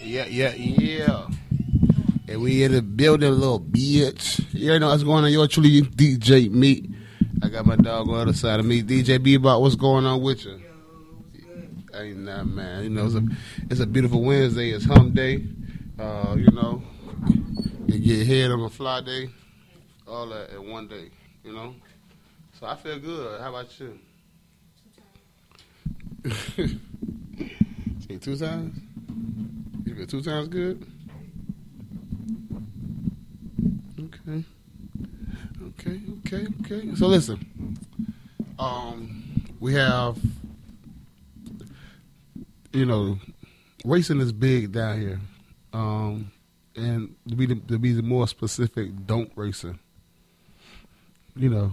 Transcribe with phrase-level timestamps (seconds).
[0.00, 1.26] Yeah, yeah, yeah.
[2.26, 4.44] And we in the building, a little bitch.
[4.52, 5.32] You know what's going on?
[5.32, 6.90] You're truly DJ Meat.
[7.42, 8.82] I got my dog on the other side of me.
[8.82, 10.60] DJ Bebop, what's going on with you?
[11.94, 12.84] Ain't nothing, man.
[12.84, 13.22] You know, it's a,
[13.70, 14.70] it's a beautiful Wednesday.
[14.70, 15.46] It's hump day.
[15.98, 16.82] Uh, you know,
[17.86, 19.28] you get head on a fly day.
[20.08, 21.10] All that in one day,
[21.44, 21.74] you know?
[22.58, 23.40] So I feel good.
[23.40, 23.98] How about you?
[28.08, 28.78] Say two times?
[30.06, 30.86] Two times good?
[33.98, 34.44] Okay.
[35.62, 36.94] Okay, okay, okay.
[36.94, 37.78] So listen.
[38.58, 39.24] Um
[39.60, 40.18] we have
[42.72, 43.18] you know,
[43.84, 45.20] racing is big down here.
[45.72, 46.32] Um
[46.76, 49.78] and to be the, to be the more specific, donk racing.
[51.36, 51.72] You know,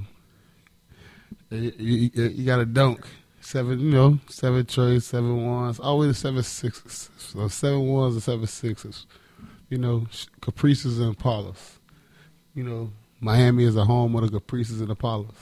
[1.50, 3.06] you, you, you got a donk
[3.48, 8.46] seven, you know, seven trays, seven ones, always seven sixes, so seven ones and seven
[8.46, 9.06] sixes.
[9.70, 10.08] You know,
[10.42, 11.78] caprices and Impalas.
[12.54, 15.34] You know, Miami is a home of the caprices and Impalas.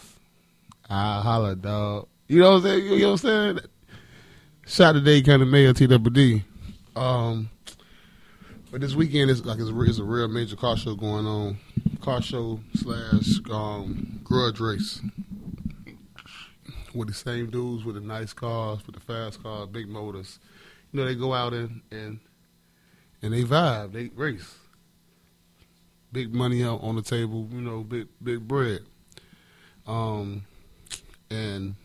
[0.88, 2.08] I holla, dog.
[2.28, 2.86] You know what I'm saying?
[2.86, 3.60] You know what I'm saying?
[4.68, 6.44] Shot today kind of mayor TWD.
[6.96, 7.50] Um,
[8.72, 11.58] but this weekend is like it's, it's, a real major car show going on.
[12.02, 15.02] Car show slash um, grudge race
[16.96, 20.40] with the same dudes with the nice cars, with the fast cars, big motors.
[20.92, 22.20] You know, they go out and and
[23.22, 24.56] and they vibe, they race.
[26.12, 28.80] Big money out on the table, you know, big big bread.
[29.86, 30.46] Um,
[31.30, 31.76] and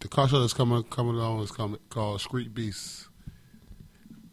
[0.00, 3.08] the car show that's coming coming along is coming, called Street Beasts.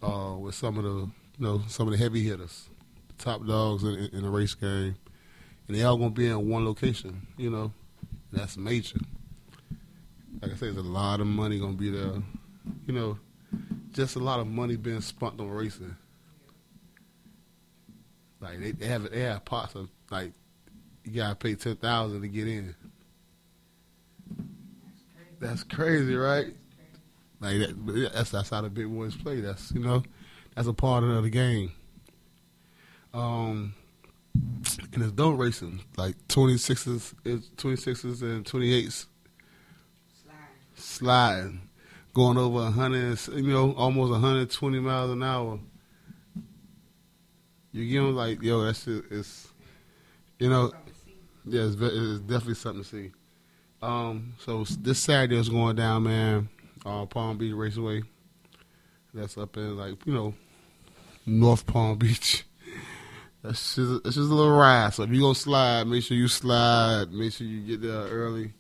[0.03, 2.69] Uh, with some of the you know some of the heavy hitters,
[3.07, 4.95] the top dogs in, in the race game,
[5.67, 7.25] and they all gonna be in one location.
[7.37, 7.71] You know,
[8.31, 8.99] that's major
[10.41, 12.13] like I said, there's a lot of money gonna be there.
[12.87, 13.19] You know,
[13.91, 15.95] just a lot of money being spent on racing.
[18.39, 20.33] Like they, they have they have parts of like
[21.03, 22.75] you gotta pay ten thousand to get in.
[25.39, 26.53] That's crazy, right?
[27.39, 29.41] Like that, that's that's how the big boys play.
[29.41, 30.03] That's you know,
[30.55, 31.71] that's a part of the game.
[33.13, 33.73] Um,
[34.33, 37.13] and it's donk racing like twenty sixes,
[37.57, 39.07] twenty sixes and twenty eights
[40.75, 41.61] sliding,
[42.13, 45.59] going over 100, you know, almost 120 miles an hour.
[47.71, 49.47] You get them like, yo, that's shit is,
[50.39, 50.71] you know,
[51.45, 53.11] yeah, it's, it's definitely something to see.
[53.81, 56.49] Um, so this Saturday is going down, man,
[56.85, 58.03] uh, Palm Beach Raceway.
[59.13, 60.33] That's up in like, you know,
[61.25, 62.45] North Palm Beach.
[63.43, 64.93] That's just, it's just a little ride.
[64.93, 67.11] So if you gonna slide, make sure you slide.
[67.11, 68.53] Make sure you get there early.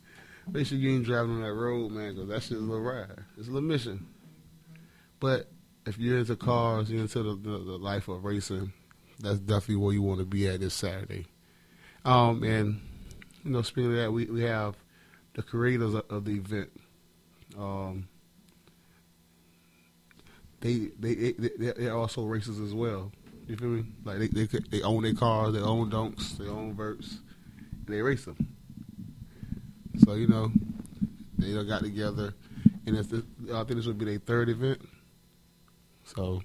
[0.51, 3.07] Make sure you ain't driving on that road, man, because that shit's a little ride.
[3.37, 4.05] It's a little mission.
[5.19, 5.49] But
[5.85, 8.71] if you're into cars, you're into the, the, the life of racing,
[9.19, 11.25] that's definitely where you want to be at this Saturday.
[12.03, 12.79] Um, and,
[13.43, 14.75] you know, speaking of that, we, we have
[15.33, 16.69] the creators of, of the event.
[17.57, 18.07] Um,
[20.61, 23.11] they, they, they, they're also racers as well.
[23.47, 23.85] You feel me?
[24.03, 27.19] Like, they, they, they own their cars, they own donks, they own verts,
[27.57, 28.54] and they race them.
[29.99, 30.51] So you know,
[31.37, 32.33] they got together,
[32.85, 34.81] and it's I think this would be their third event.
[36.05, 36.41] So,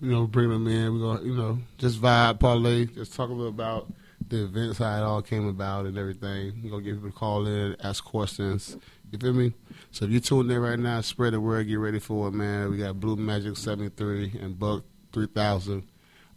[0.00, 0.94] you know, bring them in.
[0.94, 3.92] We're gonna, you know, just vibe, parlay, just talk a little about
[4.28, 6.60] the events, how it all came about, and everything.
[6.62, 8.76] We're gonna get people to call in, ask questions.
[9.12, 9.52] You feel me?
[9.92, 12.70] So if you're tuning in right now, spread the word, get ready for it, man.
[12.70, 14.82] We got Blue Magic 73 and Buck
[15.12, 15.86] 3000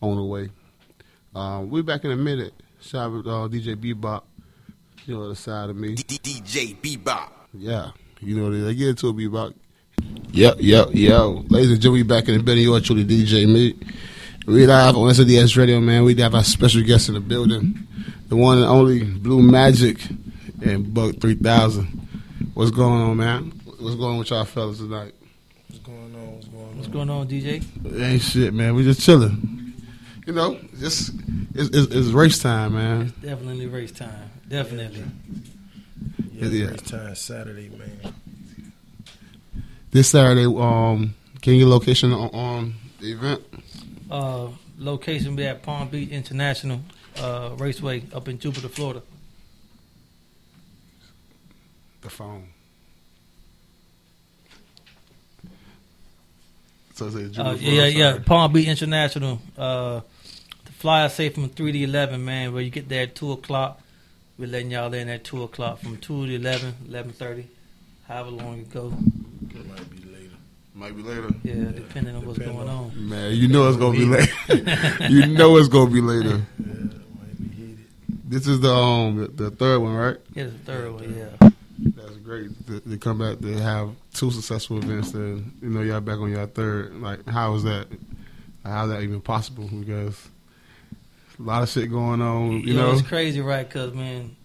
[0.01, 0.49] on the way.
[1.33, 2.53] Um, we'll be back in a minute.
[2.79, 4.23] Shout out uh, DJ Bebop
[5.07, 5.95] you know, the side of me.
[5.95, 7.29] DJ Bebop.
[7.53, 7.91] Yeah.
[8.19, 9.53] You know, they get into a Bebop.
[10.31, 11.45] Yo, yo, yo.
[11.47, 12.63] Ladies and gentlemen, we back in the building.
[12.63, 13.81] You're truly DJ Meat.
[14.45, 16.03] We live on SDS Radio, man.
[16.03, 17.87] We have our special guest in the building.
[18.27, 19.97] The one and only Blue Magic
[20.61, 21.85] and Buck 3000.
[22.53, 23.51] What's going on, man?
[23.79, 25.13] What's going on with y'all fellas tonight?
[25.67, 26.35] What's going on?
[26.35, 26.77] What's going on?
[26.77, 28.01] What's going on, DJ?
[28.01, 28.75] Ain't shit, man.
[28.75, 29.73] We just chilling.
[30.25, 31.13] You know, just
[31.55, 33.01] it's, it's, it's race time, man.
[33.03, 34.26] It's definitely race time.
[34.47, 35.03] Definitely.
[36.31, 36.65] Yeah, yeah.
[36.67, 38.13] race time Saturday, man.
[39.91, 43.41] This Saturday, um, can you location on, on the event?
[44.09, 46.81] Uh, location be at Palm Beach International
[47.19, 49.01] uh, Raceway up in Jupiter, Florida.
[52.01, 52.47] The phone.
[56.93, 59.41] So I say Jupiter, uh, yeah, yeah, Palm Beach International.
[59.57, 60.01] Uh,
[60.65, 62.53] the flyer say from three to eleven, man.
[62.53, 63.81] Where you get there at two o'clock.
[64.37, 67.45] We're letting y'all in at 2 o'clock from 2 to 11, 11.30,
[68.07, 68.93] however long it goes.
[68.93, 70.33] It might be later.
[70.75, 71.29] Might be later.
[71.43, 73.09] Yeah, depending on what's Depending going on- on.
[73.09, 74.31] Man, you know it's gonna be later.
[75.09, 76.41] you know it's gonna be later.
[76.59, 76.65] Yeah,
[77.19, 77.85] might be heated.
[78.25, 80.17] This is the um the, the third one, right?
[80.35, 81.15] Yeah, the third one.
[81.17, 81.49] Yeah.
[81.79, 82.49] That's great.
[82.67, 86.29] To, to come back to have two successful events, and you know y'all back on
[86.29, 86.95] your third.
[87.01, 87.87] Like, how is that?
[88.63, 89.67] How is that even possible?
[89.67, 90.27] Because
[91.39, 92.51] a lot of shit going on.
[92.51, 93.67] You, You know, know, it's crazy, right?
[93.67, 94.35] Because man,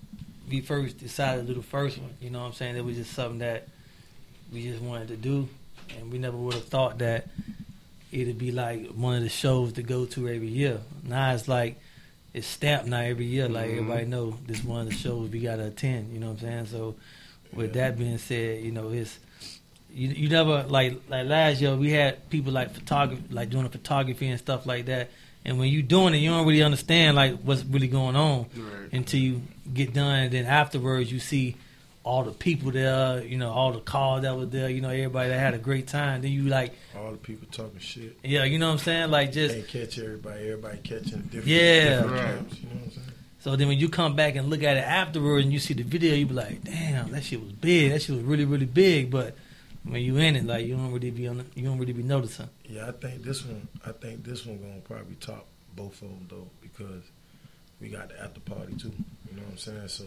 [0.49, 2.11] we first decided to do the first one.
[2.21, 2.77] You know what I'm saying?
[2.77, 3.69] It was just something that
[4.53, 5.49] we just wanted to do,
[5.99, 7.27] and we never would have thought that
[8.11, 10.81] it'd be like one of the shows to go to every year.
[11.03, 11.81] Now it's like
[12.35, 13.49] it's stamped now every year.
[13.49, 13.79] Like Mhm.
[13.79, 16.13] everybody know this one of the shows we gotta attend.
[16.13, 16.67] You know what I'm saying?
[16.67, 16.95] So
[17.55, 19.19] with that being said, you know it's.
[19.95, 23.69] You, you never like like last year we had people like photography like doing the
[23.69, 25.11] photography and stuff like that
[25.45, 28.93] and when you're doing it you don't really understand like what's really going on Right.
[28.93, 29.43] until you
[29.73, 30.21] get done.
[30.25, 31.57] And then afterwards, you see
[32.05, 35.29] all the people there, you know, all the cars that were there, you know, everybody
[35.29, 36.21] that had a great time.
[36.23, 38.19] Then you like, All the people talking shit.
[38.25, 39.11] yeah, you know what I'm saying?
[39.11, 40.41] Like just Can't catch everybody.
[40.51, 41.47] Everybody catching different.
[41.47, 41.85] Yeah.
[42.03, 42.23] different Right.
[42.25, 43.07] camps, you know what I'm saying?
[43.41, 45.83] so then when you come back and look at it afterwards and you see the
[45.85, 47.91] video, you be like, damn, that shit was big.
[47.93, 49.11] That shit was really really big.
[49.11, 49.37] But
[49.85, 52.03] when you in it, like you don't really be on, the, you don't really be
[52.03, 52.49] noticing.
[52.65, 53.67] Yeah, I think this one.
[53.87, 57.03] I think this one gonna probably top both of them though because
[57.81, 58.93] we got the after party too.
[59.31, 59.89] You know what I'm saying?
[59.89, 60.05] So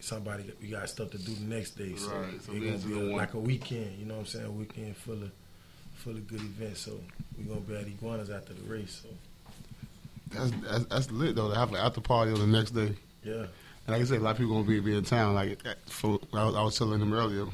[0.00, 1.94] somebody we got stuff to do the next day.
[1.96, 3.98] So Right, so it's gonna be a- like a weekend.
[3.98, 4.46] You know what I'm saying?
[4.46, 5.30] A weekend full of
[5.96, 6.80] full of good events.
[6.80, 6.98] So
[7.38, 9.02] we gonna be at iguanas after the race.
[9.02, 9.08] So
[10.30, 11.48] that's, that's that's lit though.
[11.50, 12.94] To have an after party on the next day.
[13.22, 13.32] yeah,
[13.86, 15.34] And like I said, a lot of people gonna be be in town.
[15.34, 17.46] Like for, I, was, I was telling them earlier,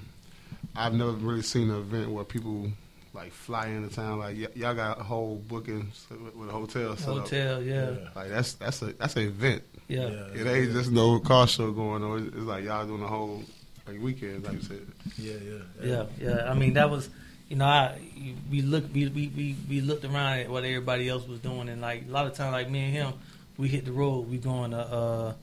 [0.76, 2.70] I've never really seen an event where people
[3.12, 4.18] like fly into town.
[4.20, 7.14] Like y- y'all got a whole booking with, with a hotel set up.
[7.18, 9.62] Hotel, yeah, Like that's that's a that's an event.
[9.88, 10.06] yeah.
[10.34, 12.18] It ain't just no car show going on.
[12.26, 13.42] It's, it's like y'all doing a whole
[13.86, 14.86] like weekend, like you said.
[15.18, 16.50] yeah, yeah, Yeah, yeah.
[16.50, 17.10] I mean, that was,
[17.48, 17.98] you know, I
[18.50, 21.80] we look we we we, we looked around at what everybody else was doing, and
[21.80, 23.12] like a lot of times, like me and him,
[23.56, 24.30] we hit the road.
[24.30, 25.34] We going to uh,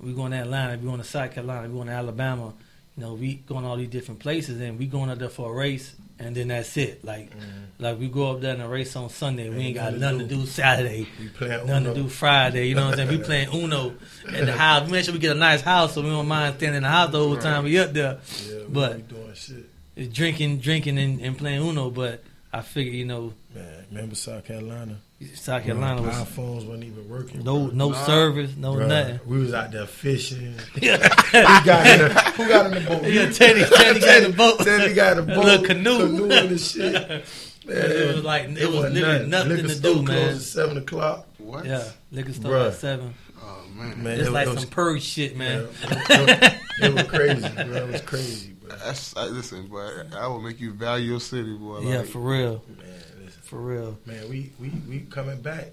[0.00, 2.52] we going to Atlanta, we going to South Carolina, we going to Alabama.
[2.98, 5.54] You know, we going all these different places, and we going up there for a
[5.54, 7.04] race, and then that's it.
[7.04, 7.42] Like, Mhm.
[7.78, 9.48] like we go up there and a race on Sunday.
[9.48, 10.40] We Ain't got nothing nothing to do.
[10.40, 11.06] do Saturday.
[11.20, 13.20] We playing Nothing to do Friday, you know what I'm saying?
[13.20, 13.94] We playing Uno
[14.34, 14.86] at the house.
[14.86, 16.88] We make sure we get a nice house so we don't mind staying in the
[16.88, 18.18] house the whole time we up there.
[18.48, 20.12] Yeah, we But- doing shit.
[20.12, 21.90] Drinking, drinking, and, and playing Uno.
[21.90, 24.96] But I figure, you know, Man, remember South Carolina?
[25.34, 27.42] South Carolina Our phones weren't even working.
[27.42, 27.74] no bro.
[27.74, 28.04] no Nah.
[28.06, 29.20] service, no Bruh, nothing.
[29.26, 30.54] We was out there fishing.
[30.80, 33.02] Yeah, who got in the, who got in the boat?
[33.04, 33.30] yeah.
[33.30, 34.58] Teddy, Teddy got the boat.
[34.60, 35.98] Teddy got a A boat, little canoe.
[35.98, 36.92] canoe and shit.
[37.66, 40.28] Man, It was like it, was wasn't literally nothing, Liquor to do, closed man.
[40.36, 41.26] at seven o'clock.
[41.38, 41.64] What?
[41.66, 42.68] Yeah, liquor store Bruh.
[42.68, 43.14] at seven.
[43.42, 44.02] Oh man.
[44.02, 45.66] Man, It's it, like was, some purge shit, man.
[46.08, 47.64] Yeah, it, was crazy, bro.
[47.74, 48.70] It was crazy, bro.
[48.76, 49.86] That's I, listen, boy.
[50.16, 51.80] I will make you value your city, boy.
[51.80, 52.86] Yeah, Like, for real, Man,
[53.17, 53.17] listen,
[53.48, 53.98] for real.
[54.06, 55.68] man, we we we coming back.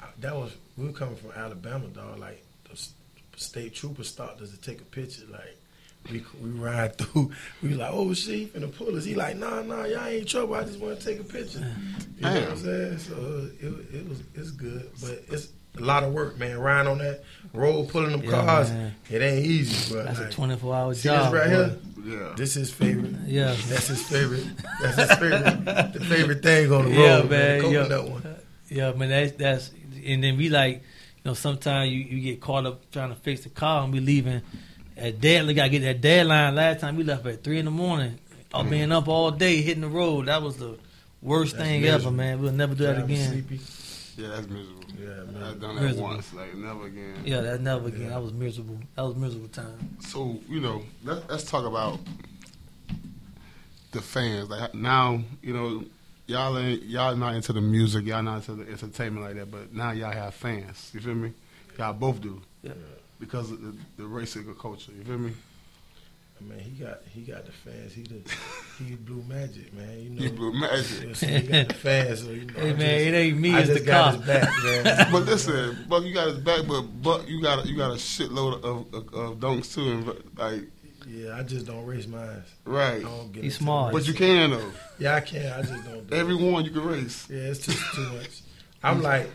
[0.00, 2.18] Uh, That was we were coming from Alabama, dog.
[2.18, 2.76] Like the
[3.36, 5.22] state trooper stopped us to take a picture.
[5.30, 5.56] Like
[6.10, 7.32] we we ride through.
[7.62, 9.04] We like, oh shit, he finna pull us.
[9.04, 10.54] He like, nah, nah, y'all ain't in trouble.
[10.54, 11.60] I just want to take a picture.
[12.16, 12.98] You know what I'm saying?
[12.98, 16.58] So uh, it it was it's good, but it's a lot of work, man.
[16.58, 17.22] Riding on that
[17.52, 18.94] road, pulling them Yeah, cars, man.
[19.10, 19.94] it ain't easy.
[19.94, 21.32] But That's a twenty four hour see job.
[21.32, 21.56] this right boy.
[22.10, 22.18] here?
[22.18, 22.34] yeah.
[22.36, 23.14] This is favorite.
[23.26, 24.44] Yeah, That's his favorite.
[24.80, 25.64] That's his favorite.
[25.92, 27.70] the favorite thing on the Yeah, road, man, man.
[27.72, 27.82] yeah.
[27.82, 28.36] Coconut one.
[28.70, 29.08] yeah, man.
[29.10, 29.70] That's that's
[30.06, 30.80] and then we like, you
[31.24, 34.40] know, sometimes you, you get caught up trying to fix the car and we leaving
[34.96, 35.54] at deadline.
[35.56, 36.54] Got to get that deadline.
[36.54, 38.18] Last time we left at three in the morning.
[38.54, 40.26] All being up all day hitting the road.
[40.26, 40.78] That was the
[41.20, 42.06] worst That's thing miserable.
[42.08, 42.40] ever, man.
[42.40, 43.30] We'll never do that again.
[43.30, 43.60] sleepy.
[44.18, 44.82] Yeah, that's miserable.
[45.00, 45.42] Yeah, man.
[45.44, 46.08] I've done that Miserable.
[46.10, 47.14] once, like never again.
[47.24, 48.02] Yeah, that never again.
[48.02, 48.08] Yeah.
[48.08, 48.80] That was miserable.
[48.96, 49.96] That was miserable time.
[50.00, 52.00] So you know, let, let's talk about
[53.92, 54.50] the fans.
[54.50, 55.84] Like now, you know,
[56.26, 59.52] y'all ain't y'all not into the music, y'all not into the entertainment like that.
[59.52, 60.90] But now y'all have fans.
[60.92, 61.32] You feel me?
[61.78, 62.42] Y'all both do.
[62.62, 62.72] Yeah.
[63.20, 64.90] Because of the, the racing culture.
[64.98, 65.32] You feel me?
[66.40, 67.92] I mean, he got he got the fans.
[67.92, 68.20] He the
[68.78, 70.02] he blue magic, man.
[70.02, 70.22] You know.
[70.22, 71.04] You blew magic.
[71.08, 72.54] Listen, he got the fans, so you know.
[72.60, 73.54] Hey I man, just, it ain't me.
[73.54, 74.12] I It's just the got car.
[74.22, 75.08] his back, man.
[75.12, 77.94] but listen, Buck, you got his back, but Buck, you got a, you got a
[77.94, 80.06] shitload of, of, of donks too, and
[80.38, 80.62] like
[81.08, 82.42] yeah, I just don't race mine.
[82.66, 83.02] I right.
[83.02, 83.90] don't get He's small.
[83.90, 84.70] But you can though.
[84.98, 85.52] Yeah, I can.
[85.52, 86.06] I just don't.
[86.08, 86.52] Do Every it.
[86.52, 87.26] one you can race.
[87.30, 88.42] Yeah, it's just too much.
[88.82, 89.28] I'm like,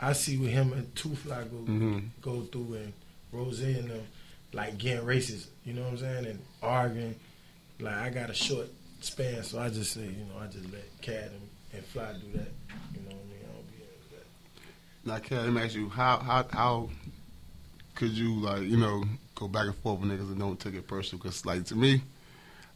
[0.00, 2.92] I see with him and Two Fly go hmm go through and
[3.32, 4.02] Rose and them
[4.52, 6.26] like getting racist, You know what I'm saying?
[6.26, 7.14] And arguing.
[7.80, 8.68] Like I got a short
[9.00, 12.38] span, so I just say, you know, I just let Cat and, and Fly do
[12.38, 12.48] that.
[12.92, 13.40] You know what I mean?
[13.44, 15.04] I don't be into that.
[15.04, 16.90] Now, Ken, let me ask you, how how how
[17.94, 20.88] could you like you know go back and forth with niggas and don't take it
[20.88, 21.22] personal?
[21.22, 22.02] Because like to me,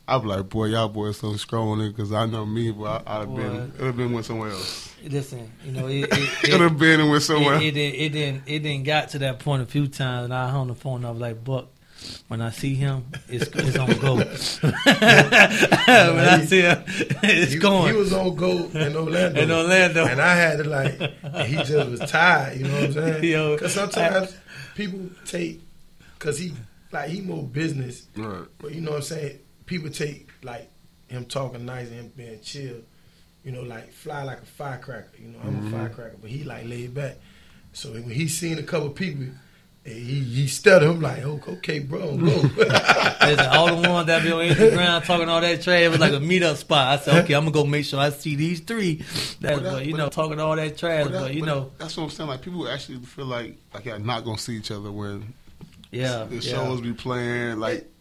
[0.09, 3.35] I'm like, boy, y'all boys so strong because I know me, but I, I'd have
[3.35, 4.92] been, it would have been with somewhere else.
[5.04, 7.54] Listen, you know, it, it, It it, would have been with somewhere.
[7.56, 10.35] it, it, didn't- it didn't it didn't got to that point a few times, and
[10.35, 11.68] I hung the phone up like Buck.
[12.26, 14.16] When I see him, it's it's on go.
[14.62, 16.82] when I see him,
[17.23, 17.92] it's he, going.
[17.94, 19.40] He was on go in Orlando.
[19.40, 22.59] in Orlando, And I had to like, and he just was tired.
[22.59, 23.50] You know what I'm saying?
[23.54, 24.37] Because sometimes
[24.75, 25.61] people take,
[26.18, 26.52] because he
[26.90, 28.47] like he more business, right.
[28.59, 29.38] but you know what I'm saying.
[29.73, 30.69] People take like
[31.09, 32.76] him talking nice and him being chill.
[33.43, 35.12] You know, like fly like a firecracker.
[35.19, 35.69] You know, I'm Mhm.
[35.69, 37.17] a firecracker, but he like laid back.
[37.73, 39.25] So when he seen a couple people,
[39.85, 40.91] and he he stuttered.
[40.91, 42.26] I'm like, oh, okay, bro, go.
[42.26, 46.12] Listen, all the ones that be on Instagram talking all that trash it was like
[46.12, 47.00] a meetup spot.
[47.00, 48.97] I said, okay, I'm gonna go make sure I see these three.
[49.41, 51.47] That, But that- but, you but- know, talking all that trash, But but, you but
[51.47, 52.29] know, that's what I'm saying.
[52.29, 55.33] Like people actually feel like like y'all not gonna see each other when
[55.91, 56.41] yeah, the yeah.
[56.52, 57.59] shows be playing.
[57.59, 57.92] Like And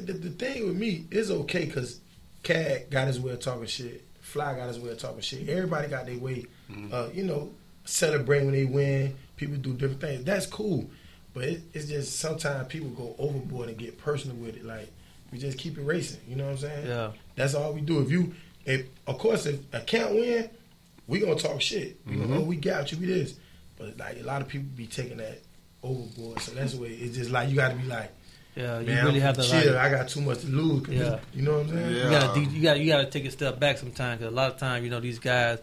[0.00, 2.00] the, the thing with me is okay because
[2.42, 4.04] Cad got his way of talking shit.
[4.20, 5.48] Fly got his way of talking shit.
[5.48, 6.46] Everybody got their way.
[6.70, 6.92] Mhm.
[6.92, 7.52] Uh, you know,
[7.84, 9.14] celebrate when they win.
[9.36, 10.24] People do different things.
[10.24, 10.90] That's cool.
[11.34, 14.64] But it, it's just sometimes people go overboard and get personal with it.
[14.64, 14.90] Like
[15.30, 16.20] we just keep it racing.
[16.28, 16.86] You know what I'm saying?
[16.86, 17.10] yeah.
[17.34, 18.00] That's all we do.
[18.00, 18.34] If you,
[18.64, 20.48] if of course, if a can't win,
[21.06, 21.98] we gonna talk shit.
[22.06, 22.38] We gonna, Mhm.
[22.38, 22.98] oh, we got you.
[22.98, 23.34] We this.
[23.76, 25.40] But like a lot of people be taking that
[25.82, 26.40] overboard.
[26.40, 28.10] So that's the way it's just like you got to be like.
[28.56, 29.74] Yeah, you Man, really I'm have to chill.
[29.74, 30.86] like, I got too much to lose.
[30.86, 31.18] 'cause Yeah.
[31.34, 31.90] you know what I'm saying?
[31.96, 32.04] Yeah.
[32.04, 34.58] you gotta you gotta you gotta take a step back sometimes because a lot of
[34.58, 35.58] times you know these guys,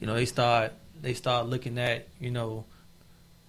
[0.00, 0.72] you know they start
[1.02, 2.64] they start looking at you know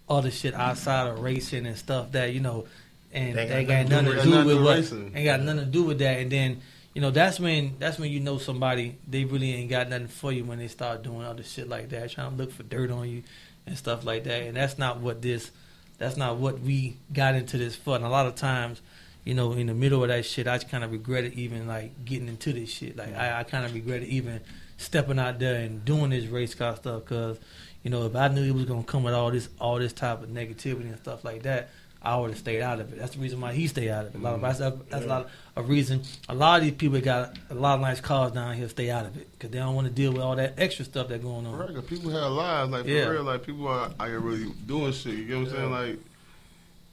[0.09, 2.65] other shit outside of racing and stuff that you know,
[3.13, 5.11] and They they, got got nothing nothing to to do do with with what racing.
[5.15, 6.61] ain't got nothing to do with that, and then.
[6.95, 10.31] You know that's when that's when you know somebody they really ain't got nothing for
[10.31, 13.07] you when they start doing other shit like that, trying to look for dirt on
[13.07, 13.21] you
[13.67, 14.41] and stuff like that.
[14.41, 15.51] And that's not what this,
[15.97, 17.95] that's not what we got into this for.
[17.95, 18.81] And a lot of times,
[19.23, 22.27] you know, in the middle of that shit, I kind of regretted even like getting
[22.27, 22.95] into this shit.
[22.95, 24.41] Like I, I kind of regretted even
[24.77, 27.39] stepping out there and doing this race car stuff because,
[27.83, 30.21] you know, if I knew it was gonna come with all this, all this type
[30.21, 31.69] of negativity and stuff like that,
[32.07, 32.99] I would have stayed out of it.
[32.99, 34.17] That's the reason why he stayed out of it.
[34.17, 34.63] A lot of mm-hmm.
[34.63, 36.03] that's, that's a lot of a reason.
[36.29, 39.05] A lot of these people got a lot of nice cars down here stay out
[39.05, 41.45] of it because they don't want to deal with all that extra stuff that's going
[41.45, 41.57] on.
[41.57, 44.93] Right, 'cause people have lives, like for real, like people are out here really doing
[44.93, 45.15] shit.
[45.15, 45.71] You get what I'm saying?
[45.71, 45.99] Like,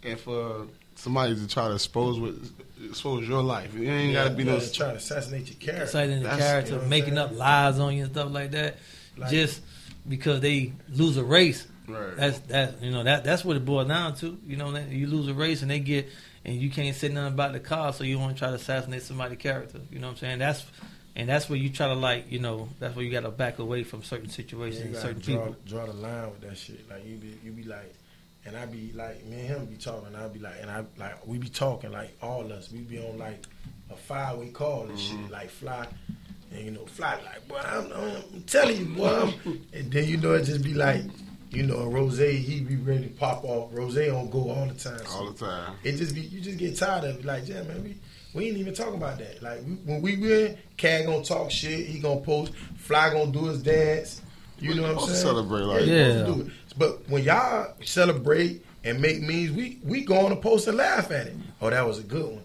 [0.02, 0.66] and for
[0.96, 2.52] somebody to try to expose with
[2.84, 4.58] expose your life, it ain't got to be no.
[4.58, 5.84] Trying to assassinate your character.
[5.84, 8.78] Exciting the character, you know making up lies on you and stuff like that,
[9.16, 9.60] Like- just
[10.08, 11.66] because they lose a race.
[11.86, 12.16] Right.
[12.16, 14.38] That's that you know that that's what it boils down to.
[14.46, 16.08] You know, that you lose a race and they get
[16.44, 19.02] and you can't say nothing about the car, so you want to try to assassinate
[19.02, 19.80] somebody's character.
[19.90, 20.38] You know what I'm saying?
[20.38, 20.64] That's
[21.16, 23.58] and that's where you try to like you know that's where you got to back
[23.58, 25.56] away from certain situations, you certain draw, people.
[25.66, 26.88] draw the line with that shit.
[26.88, 27.94] Like you be, you be like,
[28.44, 30.08] and I be like, me and him be talking.
[30.08, 32.70] And I be like, and I like we be talking like all of us.
[32.70, 33.44] We be on like
[33.90, 35.22] a five way call and mm-hmm.
[35.22, 35.86] shit, like fly.
[36.52, 39.08] And you know, fly like, boy, I'm, I'm telling you, boy.
[39.08, 41.02] I'm, and then you know it just be like,
[41.50, 43.70] you know, Rose, he be ready to pop off.
[43.72, 44.98] Rose on go all the time.
[44.98, 45.76] So all the time.
[45.84, 47.24] it just be you just get tired of it.
[47.24, 47.96] Like, yeah, man, we
[48.34, 49.42] we ain't even talking about that.
[49.42, 51.86] Like we, when we win, Cad gonna talk shit.
[51.86, 52.52] He gonna post.
[52.76, 54.20] Fly gonna do his dance.
[54.58, 55.14] You know what I'm saying?
[55.14, 55.94] celebrate like yeah.
[55.94, 56.18] that.
[56.18, 56.52] supposed to do it.
[56.76, 61.10] But when y'all celebrate and make memes, we we go on a post and laugh
[61.10, 61.36] at it.
[61.60, 62.44] Oh, that was a good one.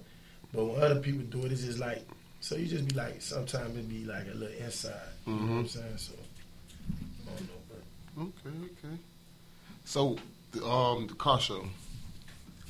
[0.54, 2.06] But when other people do it, it's just like
[2.42, 2.56] so.
[2.56, 4.94] You just be like, sometimes it be like a little inside.
[5.28, 5.70] You know what I'm Mhm.
[5.70, 5.98] saying?
[5.98, 6.14] So
[7.28, 8.98] I don't know, but Okay, okay.
[9.86, 10.18] So,
[10.52, 11.66] the, um, the car show.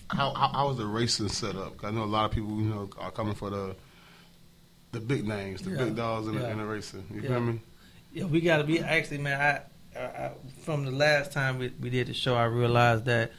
[0.10, 1.84] How, how how was the racing set up?
[1.84, 3.76] I know a lot of people, you know, are coming for the
[4.92, 5.78] the big names, the Yeah.
[5.86, 7.06] big dogs in, the, in the racing.
[7.14, 7.28] You Yeah.
[7.30, 7.62] feel me?
[8.12, 9.40] Yeah, we got to be actually, man.
[9.40, 10.32] I, I, I
[10.64, 13.32] from the last time we, we did the show, I realized that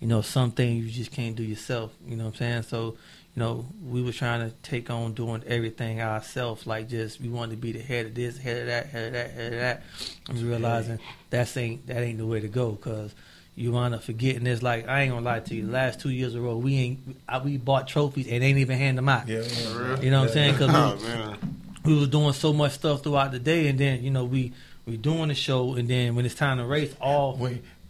[0.00, 1.92] you know some things you just can't do yourself.
[2.06, 2.62] You know what I'm saying?
[2.62, 2.96] So
[3.34, 7.52] you know we were trying to take on doing everything ourselves, like just we wanted
[7.52, 9.82] to be the head of this, head of that, head of that, head of that.
[10.28, 10.98] And we realizing
[11.30, 13.14] that's ain't that ain't the way to go because.
[13.54, 14.62] You wind up forgetting this.
[14.62, 15.66] Like I ain't gonna lie to you.
[15.66, 18.56] The last two years in a row, we ain't I, we bought trophies and ain't
[18.56, 19.28] even hand them out.
[19.28, 20.02] yeah, For?
[20.02, 20.54] You know what I'm saying?
[20.54, 21.38] 'Cause oh, we- oh man,
[21.84, 24.54] we was doing so much stuff throughout the day, and then you know we
[24.86, 27.36] we doing the show, and then when it's time to race, all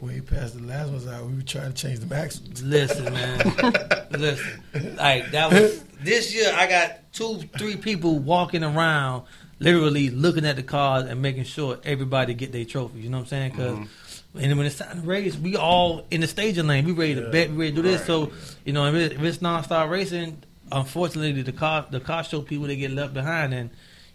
[0.02, 2.60] Way way past the last ones out, we were trying to change the maximums.
[2.62, 3.38] listen, man,
[4.10, 6.52] listen, like that was this year.
[6.56, 9.22] I got two, three people walking around,
[9.60, 13.04] literally looking at the cars and making sure everybody get their trophies.
[13.04, 13.50] You know what I'm saying?
[13.52, 13.78] Because.
[13.78, 13.86] Mm-hmm.
[14.34, 16.86] And when it's time to race, we all in the staging lane.
[16.86, 17.28] We ready to Yeah.
[17.28, 17.50] bet.
[17.50, 18.00] We ready to do this.
[18.00, 18.06] Right.
[18.06, 18.32] So,
[18.64, 20.42] you know, if, it, if it's nonstop racing,
[20.72, 23.68] unfortunately, the car the car show people they get left behind, and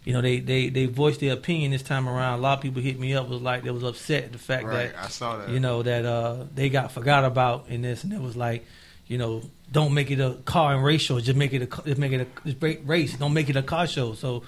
[0.08, 2.38] you know they they they voiced their opinion this time around.
[2.38, 4.64] A lot of people hit me up was like they was upset at the fact
[4.64, 4.90] right?
[4.90, 5.50] that I saw that.
[5.50, 8.64] you know that uh they got forgot about in this, and it was like,
[9.06, 11.20] you know, don't make it a car and race show.
[11.20, 13.18] Just make it a just make it a just race.
[13.18, 14.14] Don't make it a car show.
[14.14, 14.44] So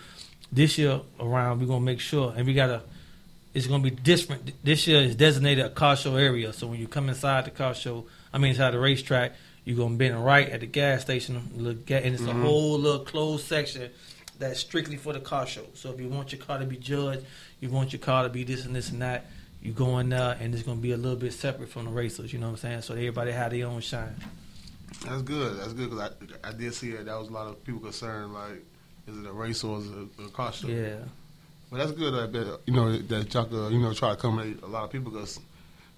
[0.51, 2.81] this year around, we're gonna make sure, and we gotta.
[3.53, 4.65] It's gonna be different.
[4.65, 6.55] This year is designated a car show area.
[6.55, 9.35] So when you come inside the car show, I mean inside the racetrack,
[9.67, 11.37] you're gonna bend right at the gas station.
[11.37, 13.91] And it's a whole little closed section
[14.41, 15.65] that's strictly for the car show.
[15.75, 17.25] So if you want your car to be judged,
[17.61, 19.27] you want your car to be this and this and that,
[19.63, 22.33] you go in there, and it's gonna be a little bit separate from the racers.
[22.33, 22.83] You know what I'm saying?
[22.83, 24.17] So everybody have their own shine.
[25.05, 25.59] That's good.
[25.59, 26.11] That's good because
[26.45, 27.07] I, I did see that.
[27.07, 28.35] That was a lot of people concerned.
[28.35, 28.65] Like,
[29.07, 30.67] is it a race or is it a, a car show?
[30.69, 30.97] Yeah.
[31.71, 34.63] But that's good that, that you know that y'all could, you know try to accommodate
[34.63, 35.39] a lot of people because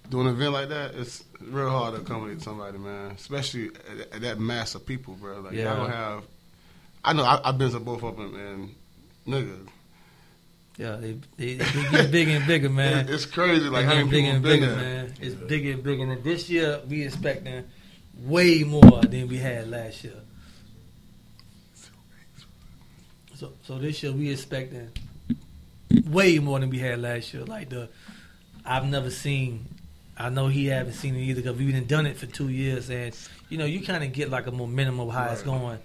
[0.09, 3.11] doing an event like that it's real hard to accommodate somebody, man.
[3.11, 5.39] Especially at, at that mass of people, bro.
[5.39, 5.63] Like Yeah.
[5.73, 6.23] y'all don't have.
[7.05, 8.75] I know I, I've been to both of them and
[9.27, 9.67] nigga,
[10.77, 13.07] Yeah, they they, they get bigger and bigger, man.
[13.09, 13.65] it's crazy.
[13.65, 14.75] Like They how getting many bigger and bigger, there?
[15.05, 15.13] man.
[15.21, 16.03] It's bigger and bigger.
[16.03, 17.63] And this year we expecting
[18.19, 20.13] way more than we had last year.
[23.35, 24.89] So so this year we expecting
[26.07, 27.43] way more than we had last year.
[27.43, 27.89] Like the
[28.65, 29.65] I've never seen.
[30.17, 32.89] I know he haven't seen it either because we've been done it for two years,
[32.89, 33.17] and
[33.49, 35.79] you know you kind of get like a momentum of how it's going.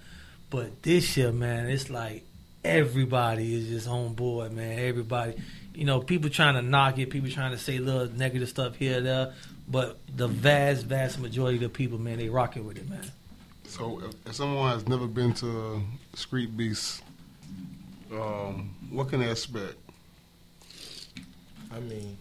[0.50, 2.24] But this year, man, it's like
[2.64, 4.78] everybody is just on board, man.
[4.78, 5.34] Everybody,
[5.74, 8.98] you know, people trying to knock it, people trying to say little negative stuff here,
[8.98, 9.34] and there,
[9.68, 13.10] but the vast, vast majority of the people, man, they rocking with it, man.
[13.64, 15.82] So if, if someone has never been to
[16.14, 17.02] Street Beast,
[18.10, 19.74] um, what can they expect?
[21.70, 22.16] I mean,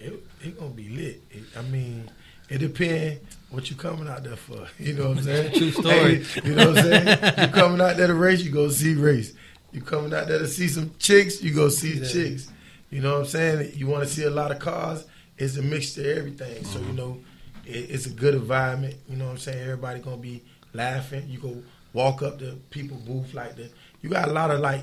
[0.00, 1.22] it it gonna be lit.
[1.30, 2.10] It, I mean,
[2.48, 4.66] it depends what you coming out there for.
[4.78, 5.52] You know what I'm saying?
[5.54, 6.22] True story.
[6.24, 7.34] Hey, you know what I'm saying?
[7.40, 9.32] You coming out there to race, you go see race.
[9.72, 12.08] You coming out there to see some chicks, you go see Yeah.
[12.08, 12.50] chicks.
[12.90, 13.72] You know what I'm saying?
[13.74, 15.04] You want to see a lot of cars.
[15.36, 16.64] It's a mixture of everything.
[16.64, 16.88] So Mm-hmm.
[16.90, 17.18] you know,
[17.66, 18.96] it, it's a good environment.
[19.08, 19.62] You know what I'm saying?
[19.62, 21.24] Everybody gonna be laughing.
[21.28, 21.62] You go
[21.92, 23.72] walk up to people booth like that.
[24.02, 24.82] You got a lot of like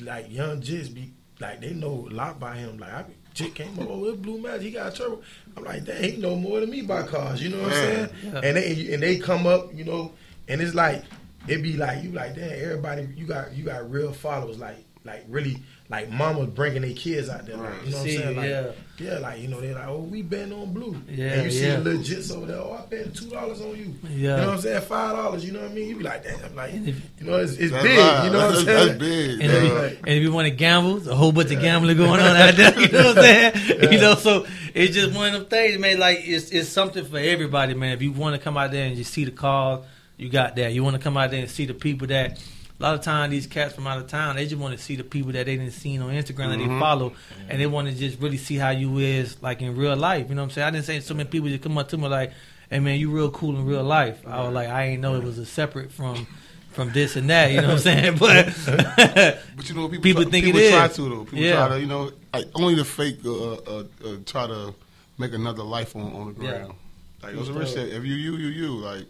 [0.00, 2.78] like young jits be like they know a lot by him.
[2.78, 5.22] Like I chick came up, with Blue Magic, he got a turbo.
[5.56, 7.42] I'm like, dang, he know more than me by cars.
[7.42, 8.08] You know what I'm saying?
[8.22, 8.40] Yeah.
[8.42, 10.12] And they and they come up, you know,
[10.48, 11.04] and it's like
[11.46, 15.24] it be like you like, damn, everybody, you got you got real followers, like like
[15.28, 15.58] really
[15.90, 17.58] like mamas bringing their kids out there.
[17.58, 18.36] Like, you know what I'm saying?
[18.36, 18.70] Like, yeah.
[18.98, 20.96] yeah, like you know they're like, oh, we been on blue.
[21.10, 21.76] Yeah, and you see yeah.
[21.76, 22.56] the little jits over there.
[22.56, 23.94] Oh, I bet two dollars on you.
[24.02, 24.08] Yeah.
[24.08, 24.80] You know what I'm saying?
[24.82, 25.44] Five dollars.
[25.44, 25.88] You know what I mean?
[25.88, 27.98] You be like, damn, like And if- you know, it's, it's big.
[27.98, 28.24] live.
[28.24, 28.86] You know what I'm saying?
[28.86, 29.30] That's big.
[29.40, 29.96] And if, you, man.
[29.98, 32.54] And if you want to gamble, there's a whole bunch of gambling going on out
[32.54, 32.74] there.
[32.84, 33.92] You know what I'm saying?
[33.92, 35.98] You know, so it's just one of them things, man.
[35.98, 37.92] Like it's it's something for everybody, man.
[37.92, 39.84] If you want to come out there and just see the cars,
[40.16, 40.72] you got that.
[40.72, 42.42] You want to come out there and see the people that.
[42.80, 44.96] A lot of times, these cats from out of town, they just want to see
[44.96, 46.80] the people that they didn't see on Instagram that they Mhm.
[46.80, 47.12] follow,
[47.48, 50.28] and they want to just really see how you is like in real life.
[50.28, 50.66] You know what I'm saying?
[50.66, 52.32] I didn't say so many people just come up to me like,
[52.70, 55.22] "Hey man, you real cool in real life." I was like, I ain't know it
[55.22, 56.26] was a separate from
[56.72, 57.52] from this and that.
[57.52, 58.16] You know what I'm saying?
[58.18, 58.46] But
[59.56, 60.96] But you know, people, People try, think people it try is.
[60.96, 61.24] to though.
[61.24, 61.54] People Yeah.
[61.54, 64.74] try to, you know, like only the fake uh, uh, uh, try to
[65.16, 66.50] make another life on, on the Yeah.
[66.58, 66.74] ground.
[67.22, 69.06] Like it was rich said, if you you you you like,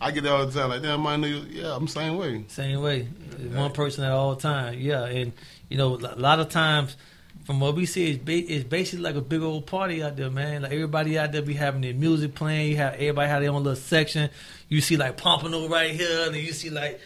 [0.00, 0.70] I get that all the time.
[0.70, 1.44] Like damn, my know you.
[1.50, 2.44] Yeah, I'm the same way.
[2.48, 3.08] Same way,
[3.52, 4.78] one person at all time.
[4.78, 5.32] Yeah, and
[5.68, 6.96] you know, a lot of times,
[7.44, 10.30] from what we see, it's, ba- it's basically like a big old party out there,
[10.30, 10.62] man.
[10.62, 12.70] Like everybody out there be having their music playing.
[12.70, 14.30] You have everybody have their own little section.
[14.68, 17.00] You see like Pompano right here, and then you see like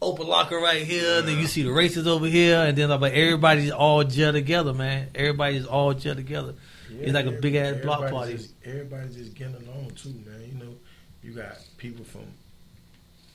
[0.00, 3.12] Open Locker right here, and then you see the races over here, and then like
[3.12, 5.08] everybody's all gel together, man.
[5.14, 6.54] Everybody's all gel together.
[7.00, 8.34] It's like a big ass block party.
[8.34, 10.42] Just, everybody just getting along too, man.
[10.46, 10.75] You know,
[11.26, 12.22] you got people from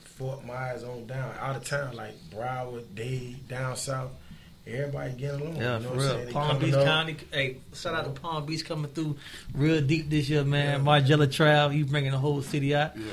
[0.04, 4.10] Fort Myers on down, out of town, like Broward, Dade, down south.
[4.64, 5.56] Everybody getting along.
[5.56, 6.24] Yeah, you know for what I'm saying?
[6.26, 6.32] real.
[6.32, 6.84] Palm Beach up.
[6.84, 7.16] County.
[7.32, 9.16] Hey, shout out to Palm Beach coming through
[9.54, 10.78] real deep this year, man.
[10.78, 10.84] Yeah.
[10.86, 12.92] Margella Trav, you bringing the whole city out.
[12.96, 13.04] Yeah,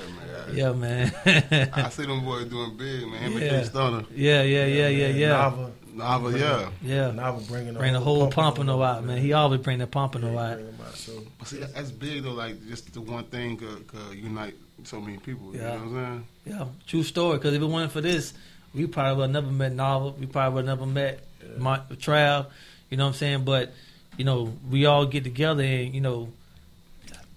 [0.72, 1.12] man.
[1.26, 1.70] Yeah, man.
[1.74, 3.20] I see them boys doing big, man.
[3.24, 3.50] Him and Yeah.
[3.50, 5.30] King Stunner, yeah, yeah, yeah, yeah, yeah.
[5.30, 6.70] Nava, Nava, yeah.
[6.84, 7.12] Yeah.
[7.12, 9.18] Nava bringing Bring the whole Pompano out, man.
[9.18, 10.56] He always bring the Pompano Yeah, out.
[10.58, 12.34] bring 'em out, So But see, that's big though.
[12.34, 14.54] Like just the one thing could, could unite
[14.90, 15.54] so many people.
[15.54, 15.68] You Yeah.
[15.68, 16.26] know what I'm saying?
[16.46, 17.38] Yeah, true story.
[17.38, 18.34] Because if it wasn't for this,
[18.74, 20.16] we probably would have never met Novel.
[20.20, 21.24] We probably would have never met
[21.58, 22.48] my, Trav.
[22.90, 23.46] You know what I'm saying?
[23.46, 23.72] But
[24.18, 26.30] you know, we all get together and you know,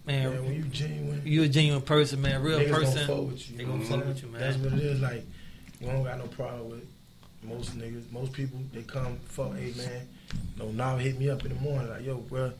[0.07, 3.07] man, man, when you genuine, you a genuine person, man, real niggas gonna person.
[3.07, 3.57] fuck with you.
[3.57, 4.09] They you gonna fuck mm-hmm.
[4.09, 4.41] with you, man.
[4.41, 5.01] That's what it is.
[5.01, 5.25] Like
[5.81, 6.87] we don't got no problem with
[7.43, 8.11] most niggas.
[8.11, 9.55] Most people they come fuck.
[9.57, 10.09] Hey man,
[10.59, 12.53] no now hit me up in the morning like yo, bro.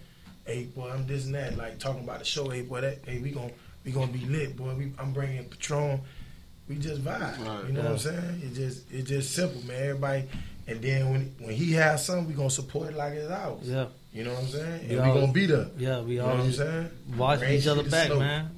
[0.45, 1.57] Hey boy, I'm this and that.
[1.57, 2.49] Like talking about the show.
[2.49, 3.51] Hey boy, that hey we gon'
[3.85, 4.75] we gonna be lit, boy.
[4.75, 6.01] We, I'm bringing Patron.
[6.69, 7.21] We just vibe.
[7.45, 7.67] Right.
[7.67, 8.41] You know what I'm saying?
[8.45, 9.83] It just it's just simple, man.
[9.83, 10.29] Everybody.
[10.69, 13.59] And then when when he has something, we gonna support it like it's ours.
[13.63, 14.81] Yeah, You know what I'm saying?
[14.83, 15.67] And We we, always- gonna be there.
[15.77, 16.91] yeah, we You know what I'm always saying?
[17.17, 18.21] watch each other back, snow.
[18.21, 18.51] man.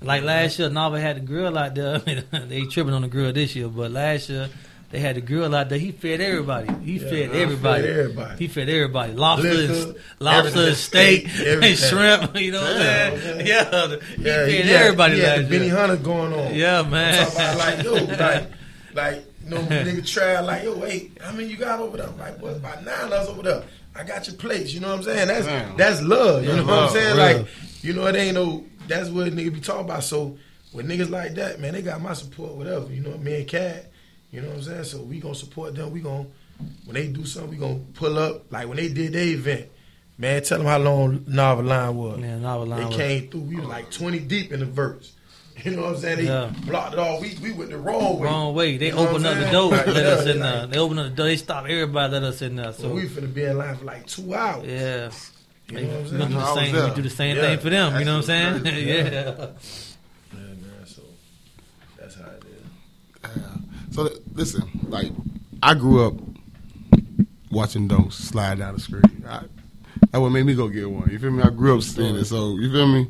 [0.00, 1.98] Like last year, Nava had the grill out there.
[2.48, 4.48] they tripping on the grill this year, but last year
[4.94, 5.78] they had the grill out there.
[5.78, 6.72] He fed everybody.
[6.84, 7.82] He Yeah, fed everybody.
[7.82, 8.38] fed everybody.
[8.38, 9.12] He fed everybody.
[9.12, 12.36] Lobster, Liquor, and, lobster, and steak, Steak, and shrimp.
[12.40, 12.78] You know what I'm
[13.18, 13.46] saying?
[13.46, 15.68] Yeah, he Yeah, fed he had- everybody he had last the Benny.
[15.68, 16.54] Hunter going on.
[16.54, 17.26] Yeah, I'm man.
[17.26, 17.92] talking about like yo,
[18.24, 18.50] like,
[18.94, 22.06] like you know, nigga try like yo, wait, how many you got over there?
[22.06, 23.62] I'm like, what about nine of us over there?
[23.96, 24.72] I got your plates.
[24.72, 25.28] You know what I'm saying?
[25.28, 25.76] That's Damn.
[25.76, 26.42] that's love.
[26.44, 27.16] You That's know what I'm saying?
[27.16, 27.38] real.
[27.42, 27.46] Like,
[27.82, 28.64] you know, it ain't no.
[28.88, 30.04] That's what nigga be talking about.
[30.04, 30.38] So
[30.72, 32.52] with niggas like that, man, they got my support.
[32.54, 32.92] Whatever.
[32.92, 33.90] You know, me and Cat.
[34.34, 34.84] You know what I'm saying?
[34.84, 35.92] So we gonna support them.
[35.92, 36.26] We gonna
[36.84, 38.50] when they do something, we gonna pull up.
[38.52, 39.68] Like when they did their event,
[40.18, 42.18] man, tell them how long Novel Line was.
[42.18, 43.40] Man, Nava line They was- came through.
[43.42, 45.12] We was like twenty deep in the verse.
[45.64, 46.16] You know what I'm saying?
[46.18, 46.52] They Yeah.
[46.66, 47.20] blocked it all.
[47.20, 48.26] We we went the wrong way.
[48.26, 48.76] Wrong way.
[48.76, 50.66] They You know opened up the door, let us in there.
[50.66, 51.26] They opened up the door.
[51.26, 52.72] They stopped everybody, let us in there.
[52.72, 54.66] So So we finna be in line for like two hours.
[54.66, 55.10] yeah,
[55.68, 56.32] You know what I'm we do saying?
[56.34, 56.72] The same.
[56.74, 56.88] there.
[56.88, 57.42] We do the same Yeah.
[57.42, 57.98] thing for them.
[58.00, 58.60] You know what I'm saying?
[58.62, 58.80] crazy.
[58.82, 58.94] yeah.
[59.04, 59.46] Yeah,
[60.32, 60.86] man.
[60.86, 61.02] So
[62.00, 63.30] that's how it is.
[63.94, 65.12] So listen, like
[65.62, 66.14] I grew up
[67.52, 69.04] watching donks slide down the street.
[69.24, 69.44] I,
[70.10, 71.08] that what made me go get one.
[71.10, 71.44] You feel me?
[71.44, 73.06] I grew up seeing it, so you feel me.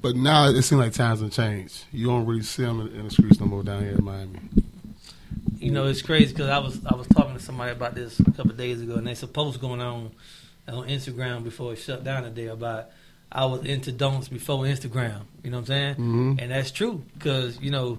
[0.00, 1.84] But now it seems like times have changed.
[1.92, 4.38] You don't really see them in, in the streets no more down here in Miami.
[5.58, 8.24] You know, it's crazy because I was I was talking to somebody about this a
[8.24, 10.12] couple of days ago, and they a post going on
[10.66, 12.86] on Instagram before it shut down today about
[13.30, 15.24] I was into donks before Instagram.
[15.44, 15.94] You know what I'm saying?
[15.96, 16.40] Mhm.
[16.40, 17.98] And that's true because you know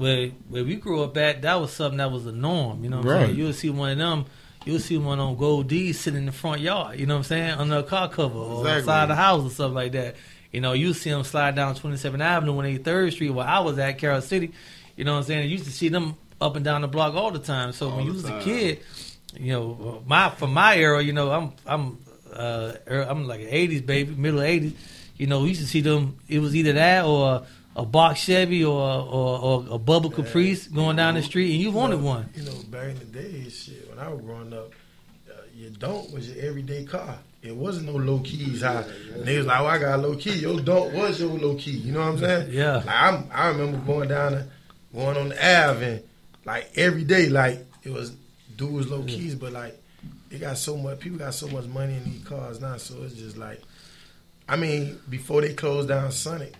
[0.00, 2.82] where where we grew up at, that was something that was the norm.
[2.82, 3.26] You know what I'm Right.
[3.26, 3.38] saying?
[3.38, 4.24] You'll see one of them.
[4.64, 6.98] You'll see one on Gold D sitting in the front yard.
[6.98, 7.50] You know what I'm saying?
[7.52, 8.80] Under a car cover or Exactly.
[8.92, 10.16] outside the house or something like that.
[10.52, 13.60] You know, you see them slide down 27th Avenue when they Third Street where I
[13.60, 14.50] was at Carol City.
[14.96, 15.44] You know what I'm saying?
[15.44, 17.72] You used to see them up and down the block all the time.
[17.72, 18.40] So All when you was time.
[18.40, 18.80] a kid,
[19.38, 21.98] you know, my from my era, you know, I'm I'm
[22.34, 24.72] uh er- I'm like an '80s baby, middle '80s.
[25.16, 26.16] You know, we used to see them.
[26.28, 27.42] It was either that or
[27.76, 31.70] a box Chevy or or, or a bubble Caprice going down the street, and you
[31.70, 32.30] wanted You know, one.
[32.34, 34.72] You know, back in the days, shit, when I was growing up,
[35.28, 37.18] uh, your donk was your everyday car.
[37.42, 38.62] It wasn't no low keys.
[38.62, 40.34] How niggas like, oh, I got a low key.
[40.34, 41.70] Your donk was your low key.
[41.70, 42.52] You know what I'm saying?
[42.52, 42.76] Yeah.
[42.76, 44.46] Like I'm, I remember going down, the,
[44.94, 45.36] going on the
[45.68, 46.02] Ave, and
[46.44, 48.12] like every day, like it was
[48.56, 49.80] dudes low keys, but like
[50.30, 51.00] it got so much.
[51.00, 53.62] People got so much money in these cars now, so it's just like,
[54.48, 56.54] I mean, before they closed down Sonic,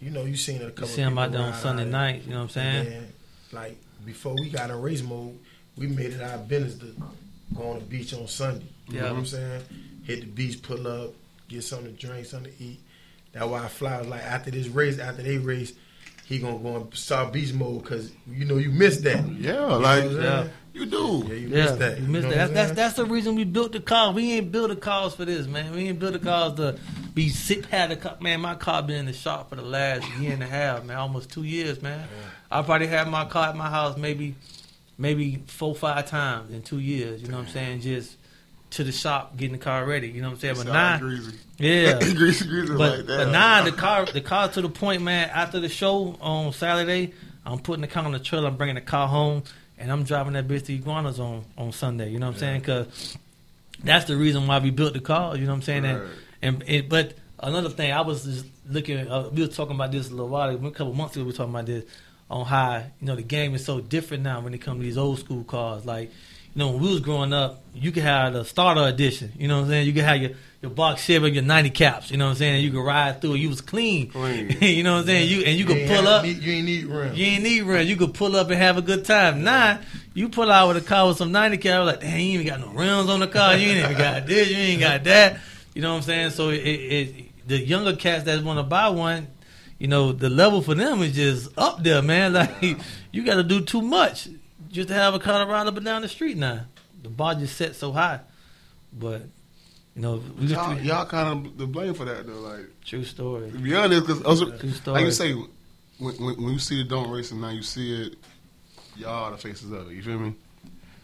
[0.00, 0.88] you know, you seen it a You couple.
[0.88, 2.22] see them out there on Sunday night.
[2.24, 2.86] You know what I'm saying?
[2.92, 3.12] and,
[3.52, 5.38] like before we got in race mode,
[5.76, 6.94] we made it our business to
[7.54, 8.66] go on the beach on Sunday.
[8.88, 9.02] You Yeah.
[9.02, 9.62] know what I'm saying?
[10.04, 11.14] Hit the beach, pull up,
[11.48, 12.80] get something to drink, something to eat.
[13.32, 15.72] That's why I fly was like after this race, after they race,
[16.26, 19.26] he gonna go and start beach mode because you know you missed that.
[19.28, 20.46] Yeah, know like Yeah.
[20.78, 20.90] Saying?
[20.90, 21.28] you do.
[21.28, 22.00] Yeah, you Yeah, missed that.
[22.00, 22.36] you missed know that.
[22.36, 24.12] That's, that's that's the reason we built the car.
[24.12, 25.72] We ain't built the cars for this, man.
[25.74, 26.78] We ain't built the cars to
[27.14, 28.16] be sit had the car.
[28.20, 30.96] Man, my car been in the shop for the last year and a half, man,
[30.96, 32.06] almost two years, man.
[32.50, 34.34] I probably had my car at my house maybe
[34.96, 37.22] maybe four five times in two years.
[37.22, 37.80] You know what I'm saying?
[37.82, 38.16] Just
[38.70, 40.08] to the shop getting the car ready.
[40.08, 40.54] You know what I'm saying?
[40.56, 41.38] But Sound now, greasy.
[41.58, 41.98] yeah.
[42.14, 43.06] greasy, greasy But, like that.
[43.06, 43.30] but that.
[43.32, 45.30] now the car the car to the point, man.
[45.30, 47.14] After the show on Saturday,
[47.46, 48.48] I'm putting the car on the trailer.
[48.48, 49.42] I'm bringing the car home,
[49.78, 52.10] and I'm driving that bitch to Iguanas on on Sunday.
[52.10, 52.60] You know what I'm saying?
[52.62, 53.16] 'Cause
[53.82, 55.36] that's the reason why we built the car.
[55.36, 55.84] You know what I'm saying?
[55.84, 55.94] Right.
[56.42, 59.08] And and it, but another thing, I was just looking.
[59.08, 61.24] Uh, we were talking about this a little while, ago, a couple months ago.
[61.24, 61.84] We were talking about this
[62.30, 64.98] on how you know the game is so different now when it comes to these
[64.98, 65.84] old school cars.
[65.86, 66.12] Like
[66.58, 69.32] you know when we was growing up, you could have the starter edition.
[69.38, 69.86] You know what I'm saying?
[69.86, 72.10] You could have your your box Chevy, your 90 caps.
[72.10, 72.64] You know what I'm saying?
[72.64, 73.34] You could ride through.
[73.34, 73.38] it.
[73.38, 74.10] You was clean.
[74.10, 74.50] Clean.
[74.60, 75.28] you know what I'm saying?
[75.28, 76.24] You and you could pull up.
[76.24, 77.16] need- You ain't need rims.
[77.16, 77.88] You ain't need rims.
[77.88, 79.44] You could pull up and have a good time.
[79.44, 79.78] Now
[80.14, 82.58] you pull out with a car with some ninety cap, like, damn, you ain't got
[82.58, 83.56] no rims on the car.
[83.56, 84.50] You ain't even got this.
[84.50, 85.38] You ain't got that.
[85.74, 86.30] You know what I'm saying?
[86.30, 89.28] So it, it, the younger cats that want to buy one,
[89.78, 92.32] you know, the level for them is just up there, man.
[92.32, 92.78] Like
[93.12, 94.28] you got to do too much
[94.70, 96.36] just to have a Colorado to ride up and down the street.
[96.36, 96.66] Now
[97.02, 98.20] the bar just set so high,
[98.92, 99.22] but
[99.94, 102.34] you know, we Y'all, y'all kind of the blame for that though.
[102.40, 103.50] Like true story.
[103.50, 104.94] to be honest, because also True story.
[104.96, 105.32] like you say,
[105.98, 108.14] when, when, when you see the donk racing now, you see it.
[108.96, 109.94] Y'all are the faces of it.
[109.94, 110.34] You feel me?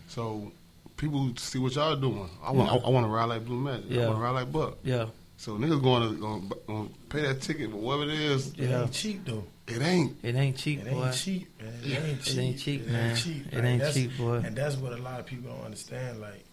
[0.08, 0.52] So
[0.96, 2.28] people see what y'all doing.
[2.42, 3.90] I want I, I want to ride like Blue Magic.
[3.90, 4.06] I Yeah.
[4.08, 4.78] want to ride like Buck.
[4.84, 8.58] Yeah, So niggas going to going to pay that ticket, but whatever it is, It
[8.58, 8.82] Yeah.
[8.82, 9.44] ain't cheap though.
[9.66, 10.16] It ain't.
[10.22, 10.94] it ain't cheap, man.
[10.94, 11.72] It ain't cheap, man.
[11.82, 11.96] It Yeah.
[12.04, 12.38] ain't It cheap.
[12.38, 13.10] ain't cheap, It man.
[13.10, 13.46] ain't cheap.
[13.46, 14.34] It Like, ain't cheap, boy.
[14.36, 16.20] And that's what a lot of people don't understand.
[16.20, 16.44] Like,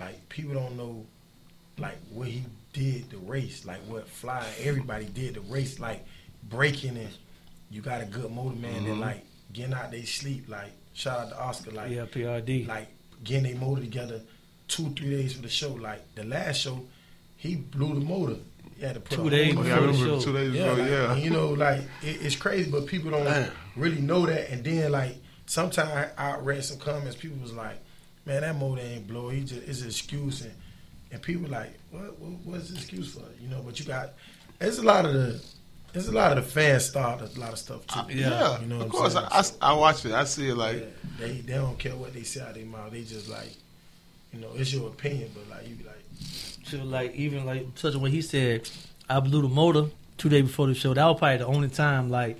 [0.00, 1.06] like people don't know,
[1.78, 6.04] like what he did the race, like what Fly everybody did the race, like
[6.44, 7.08] breaking and
[7.70, 8.98] you got a good motor man that Mhm.
[9.00, 10.48] like getting out they sleep.
[10.48, 12.66] Like shout out to Oscar, like yeah, PRD.
[12.66, 12.88] like
[13.24, 14.20] getting their motor together
[14.68, 15.72] two three days for the show.
[15.74, 16.86] Like the last show,
[17.36, 18.36] he blew the motor.
[18.82, 20.24] You had to put Two days whole Oh, yeah, I before the remember show.
[20.24, 20.82] two days Yeah, ago.
[20.82, 23.50] like, Yeah, and you know, like it, it's crazy, but people don't Damn.
[23.76, 24.50] really know that.
[24.50, 25.16] And then, like
[25.46, 27.78] sometimes I read some comments, people was like,
[28.26, 29.28] "Man, that motor ain't blow.
[29.28, 30.52] He just it's an excuse." And
[31.12, 32.18] and people like, "What?
[32.18, 34.14] what what's the excuse for?" You know, but you got
[34.60, 35.40] it's a lot of the
[35.94, 38.00] it's a lot of the fans start a lot of stuff too.
[38.00, 38.60] Uh, yeah.
[38.60, 39.26] You know what of I'm course, saying?
[39.30, 40.12] I, I, I watch it.
[40.12, 40.86] I see it like Yeah,
[41.20, 42.90] they they don't care what they say out their mouth.
[42.90, 43.54] They just like,
[44.32, 46.02] you know, it's your opinion, but like you be like,
[46.64, 48.68] So like even like such a way he said,
[49.08, 50.94] I blew the motor two days before the show.
[50.94, 52.38] That was probably the only time like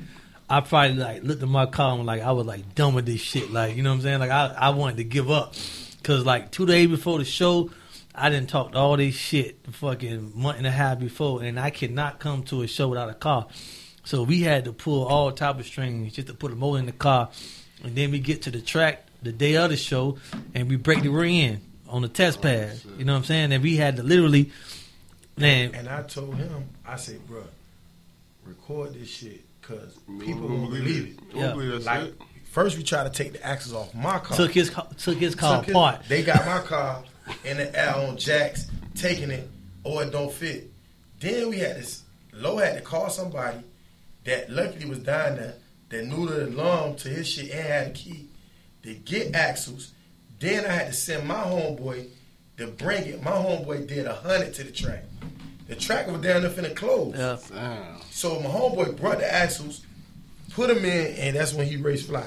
[0.48, 3.20] I probably like looked at my car and like I was like done with this
[3.20, 3.50] shit.
[3.50, 4.20] Like you know what I'm saying?
[4.20, 5.54] Like I I wanted to give up
[5.98, 7.70] because like two days before the show.
[8.14, 11.58] I didn't talk to all this shit the fucking month and a half before, and
[11.58, 13.46] I cannot come to a show without a car.
[14.04, 16.84] So we had to pull all type of strings just to put a motor in
[16.84, 17.30] the car,
[17.82, 20.18] and then we get to the track the day of the show,
[20.54, 22.80] and we break the rear end on the test pad.
[22.98, 23.52] You know what I'm saying?
[23.52, 24.50] And we had to literally,
[25.36, 27.44] man, and I told him, I said, bruh,
[28.44, 31.20] record this shit because people won't won't believe it.
[31.34, 31.52] We won't Yeah.
[31.52, 32.14] believe that's Like it.
[32.50, 34.36] first, we tried to take the axles off my car.
[34.36, 36.02] took his ca- took his car Took his- apart.
[36.08, 37.04] They got my car
[37.44, 39.48] in the air on jacks, taking it,
[39.84, 40.70] or it don't fit.
[41.20, 42.02] Then we had this.
[42.32, 43.58] Low had to call somebody
[44.24, 45.54] that luckily was down there
[45.90, 48.26] that knew the alarm to his shit and had a key
[48.82, 49.92] to get axles.
[50.42, 52.08] Then I had to send my homeboy
[52.58, 53.22] to bring it.
[53.22, 55.04] My homeboy did a hundred to the track.
[55.68, 57.14] The track was down there finna close.
[57.16, 58.00] Yeah, Damn.
[58.10, 59.80] So my homeboy brought the axles,
[60.52, 62.26] put them in, and that's when he raced fly.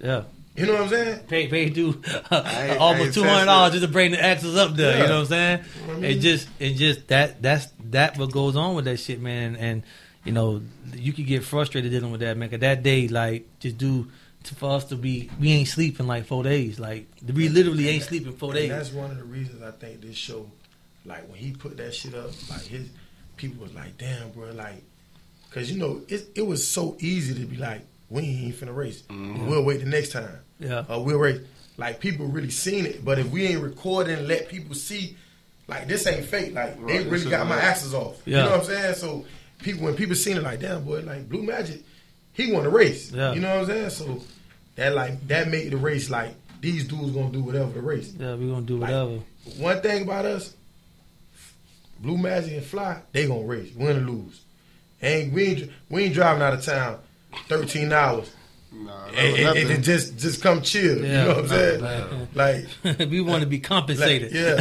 [0.00, 0.24] yeah.
[0.56, 1.18] You know what I'm saying?
[1.26, 4.76] Pay pay do ain't- I almost two hundred dollars just to bring the axles up
[4.76, 4.98] there.
[4.98, 5.02] Yeah.
[5.02, 5.60] You know what I'm saying?
[5.88, 9.20] I mean- It just it just that that's that what goes on with that shit,
[9.20, 9.56] man.
[9.56, 9.82] And
[10.24, 10.62] you know
[10.94, 12.48] you could get frustrated dealing with that, man.
[12.50, 14.10] 'cause that day, like, just do to,
[14.48, 16.78] for us to be we ain't sleeping like four days.
[16.78, 18.70] Like we literally ain't sleeping four And days.
[18.70, 20.50] that's one of the reasons I think this show,
[21.06, 22.88] like when he put that shit up, like his
[23.36, 24.82] people was like, "Damn, bro," like,
[25.50, 29.02] cause you know it it was so easy to be like, "We ain't finna race.
[29.02, 29.46] Mm-hmm.
[29.46, 30.84] We'll wait the next time." Yeah.
[30.88, 31.40] Or we'll race.
[31.76, 35.16] Like people really seen it, but if we ain't recording, and let people see,
[35.66, 36.54] like this ain't fake.
[36.54, 37.64] Like Right, they really is got my real.
[37.64, 38.20] axes off.
[38.24, 38.38] Yeah.
[38.38, 38.94] You know what I'm saying?
[38.94, 39.24] So
[39.60, 41.82] people when people seen it, like, damn boy, like Blue Magic,
[42.32, 43.10] he won the race.
[43.10, 43.32] Yeah.
[43.32, 43.90] You know what I'm saying?
[43.90, 44.22] So
[44.76, 48.12] that like that made the race like these dudes gonna do whatever the race.
[48.18, 49.20] Yeah, we gonna do Like, whatever.
[49.58, 50.54] One thing about us,
[52.00, 54.40] Blue Magic and Fly, they gonna race, win or lose.
[55.02, 56.98] Ain't we ain't we ain't driving out of town
[57.48, 58.30] thirteen hours
[58.74, 59.70] Nah, and, and- nothing.
[59.70, 60.98] and just just come chill.
[61.04, 61.06] Yeah.
[61.06, 61.80] you know what I'm saying?
[61.80, 62.28] Nothing.
[62.34, 62.66] Like,
[63.10, 64.32] we want to be like compensated.
[64.32, 64.54] yeah,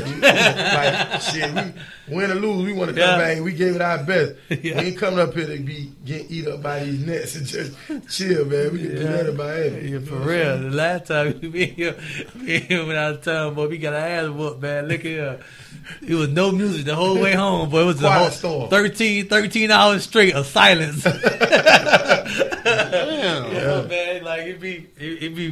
[1.12, 1.54] like shit.
[2.08, 3.42] We win or lose, we want to come back.
[3.42, 4.36] We gave it our best.
[4.64, 4.80] Yeah.
[4.80, 7.76] We ain't coming up here to be getting eat up by these nets and just
[8.10, 8.72] chill, man.
[8.72, 9.76] We can do that in Miami.
[9.76, 10.58] Yeah, you for know what I'm real.
[10.70, 13.78] The last time we me here, him, me and him went out of boy, we
[13.78, 14.88] got our ass whooped, man.
[14.88, 15.40] Look at here.
[16.02, 17.82] It was no music the whole way home, boy.
[17.82, 18.70] It was a whole storm.
[18.70, 21.04] 13, 13 hours straight of silence.
[23.64, 24.24] Yeah, man.
[24.24, 25.52] Like it be, it, it be.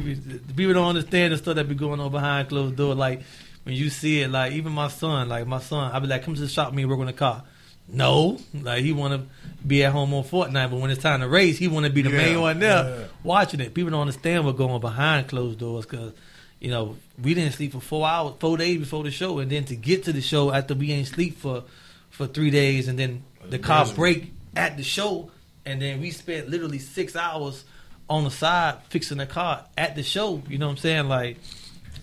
[0.56, 2.94] People don't understand the stuff that be going on behind closed door.
[2.94, 3.22] Like
[3.64, 6.34] when you see it, like even my son, like my son, I be like, come
[6.34, 7.44] to the shop, with me work on the car.
[7.88, 9.28] No, like he want to
[9.66, 12.02] be at home on Fortnite, but when it's time to race, he want to be
[12.02, 13.04] the Yeah, main one there yeah.
[13.22, 13.74] watching it.
[13.74, 16.12] People don't understand what's going behind closed doors because.
[16.60, 19.64] You know, we didn't sleep for four hours, four days before the show, and then
[19.64, 21.64] to get to the show after we ain't sleep for
[22.10, 25.28] for three days, and then the car break at the show,
[25.66, 27.64] and then we spent literally six hours
[28.12, 30.42] on the side fixing the car at the show.
[30.48, 31.08] You know what I'm saying?
[31.08, 31.38] Like,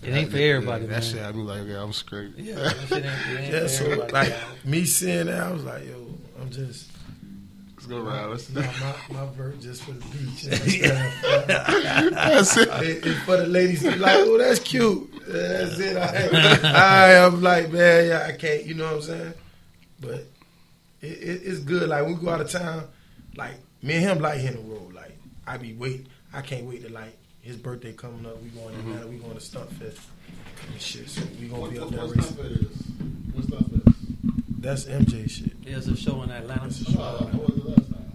[0.02, 1.02] it ain't for everybody, That man.
[1.02, 2.32] shit had me like, yeah, I'm straight.
[2.36, 4.12] Yeah, that shit ain't, it ain't Yeah, for so everybody.
[4.12, 6.06] like me seeing that, I was like, yo,
[6.40, 6.90] I'm just
[7.76, 8.30] Let's go around.
[8.30, 8.94] Let's my, my,
[9.24, 10.44] my vert just for the beach.
[10.44, 10.50] You
[12.10, 12.68] That's it.
[12.68, 15.10] it, it's for the ladies be like, oh, that's cute.
[15.26, 15.96] That's it.
[15.96, 16.58] I,
[17.08, 18.66] I am like, man, yeah, I can't.
[18.66, 19.34] You know what I'm saying?
[20.00, 20.14] But
[21.00, 21.88] it, it, it's good.
[21.88, 22.84] Like we go out of town,
[23.36, 24.92] like me and him like hitting the road.
[24.92, 28.40] Like I be wait, I can't wait to like his birthday coming up.
[28.42, 28.90] We going to mm-hmm.
[28.92, 29.06] Atlanta.
[29.08, 30.00] We going to Stunt Fest
[30.70, 31.08] and shit.
[31.08, 32.68] So we gonna be up there racing.
[34.60, 35.52] That's MJ shit.
[35.64, 36.60] Yeah, it's a show in Atlanta.
[36.64, 37.30] That's a show.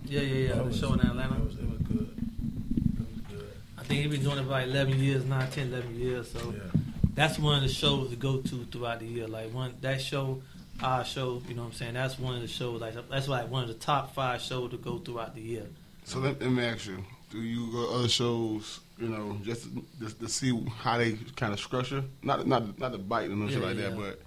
[0.05, 0.47] Yeah, yeah, yeah.
[0.49, 1.35] That The was- show in Atlanta.
[1.37, 2.09] It was, it was good.
[2.17, 3.47] It was good.
[3.79, 6.29] I think he's been doing it for like 11 years, now 10, 11 years.
[6.29, 6.81] So Yeah.
[7.15, 9.27] that's one of the shows to go to throughout the year.
[9.27, 10.43] Like one that show,
[10.83, 11.41] our show.
[11.47, 11.95] You know what I'm saying?
[11.95, 12.79] That's one of the shows.
[12.79, 15.65] Like that's like one of the top five shows to go throughout the year.
[16.03, 17.03] So let, let me ask you: Do
[17.41, 18.79] you go to other shows?
[18.97, 22.91] You know, just to, just to see how they kind of structure, not not not
[22.93, 24.21] the bite and no shit Yeah, like that, but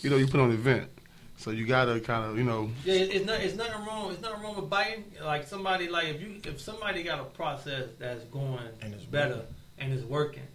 [0.00, 0.88] you know, you put on an event,
[1.36, 2.70] so you gotta kind of you know.
[2.84, 3.40] Yeah, it's not.
[3.40, 4.12] It's nothing wrong.
[4.12, 5.04] It's nothing wrong with biting.
[5.22, 9.34] Like somebody, like if you, if somebody got a process that's going And it's better
[9.36, 9.54] working.
[9.78, 10.46] and it's working,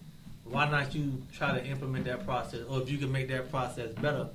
[0.46, 2.62] why not you try to implement that process?
[2.68, 4.30] Or if you can make that process better,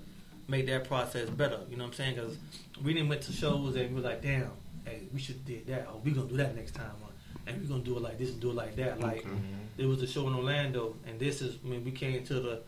[0.46, 1.58] make that process better.
[1.68, 2.14] You know what I'm saying?
[2.14, 2.36] Because
[2.84, 4.50] we didn't went to shows and we were like, damn,
[4.84, 5.88] hey, we should did that.
[5.90, 7.08] Oh, we gonna do that next time, huh?
[7.46, 9.00] And we're gonna do it like this and do it like that.
[9.00, 9.28] Like Okay.
[9.76, 12.60] there was a show in Orlando, and this is when we came to the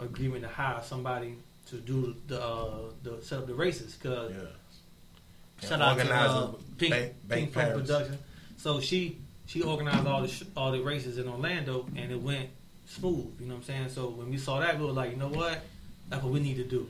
[0.00, 3.96] agreement to hire somebody to do the uh, the set up the races.
[4.02, 5.68] Cause Yeah.
[5.68, 8.18] shout out to uh, Organizer, Pink Bank- Bank Pink Funk Production.
[8.56, 12.48] So she she organized all the sh- all the races in Orlando, and it went
[12.86, 13.26] smooth.
[13.40, 13.88] You know what I'm saying?
[13.90, 15.60] So when we saw that, we were like, you know what?
[16.08, 16.88] That's what we need to do.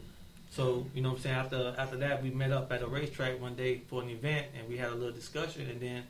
[0.51, 1.37] So you know what I'm saying?
[1.37, 4.69] After after that, we met up at a racetrack one day for an event, and
[4.69, 6.03] we had a little discussion, and then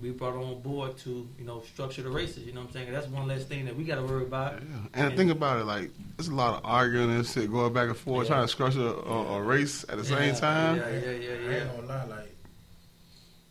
[0.00, 2.44] we brought on board to you know structure the races.
[2.44, 2.92] You know what I'm saying?
[2.92, 4.54] That's one less thing that we got to worry about.
[4.62, 5.06] Yeah.
[5.06, 7.96] And think about it, like there's a lot of arguing and shit going back and
[7.96, 8.34] forth, Yeah.
[8.34, 10.76] trying to structure a, a race at the same Yeah, time.
[10.76, 11.10] Yeah, yeah, yeah, I
[11.50, 11.60] yeah.
[11.62, 12.34] ain't gonna lie, like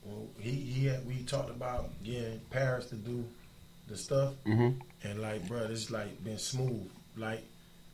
[0.04, 3.26] well, he he had, we talked about getting Paris to do
[3.88, 4.70] the stuff, hmm
[5.04, 6.90] and like, bro, it's like been smooth.
[7.16, 7.44] Like,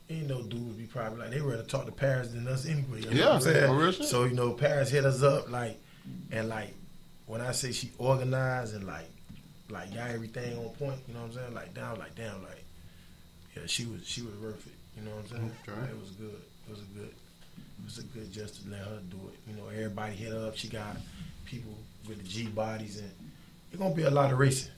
[0.10, 3.00] ain't no dudes be probably like they rather talk to Paris than us anyway.
[3.02, 3.68] You know Yeah, what I'm saying?
[3.68, 4.06] for real shit.
[4.08, 5.80] So you know, Paris hit us up like,
[6.32, 6.74] and like
[7.26, 9.10] when I say she organized and like,
[9.70, 11.00] like got everything on point.
[11.08, 11.54] You know what I'm saying?
[11.54, 12.64] Like down, like down, like
[13.56, 14.74] yeah, she was she was worth it.
[14.98, 15.52] You know what I'm saying?
[15.68, 15.92] Okay.
[15.92, 16.42] It was good.
[16.68, 17.14] It was a good.
[17.80, 19.40] It was a good just to let her do it.
[19.50, 20.56] You know, everybody hit up.
[20.56, 20.98] She got
[21.46, 21.74] people
[22.08, 23.12] with the G bodies, and
[23.72, 24.72] it's gonna be a lot of racing.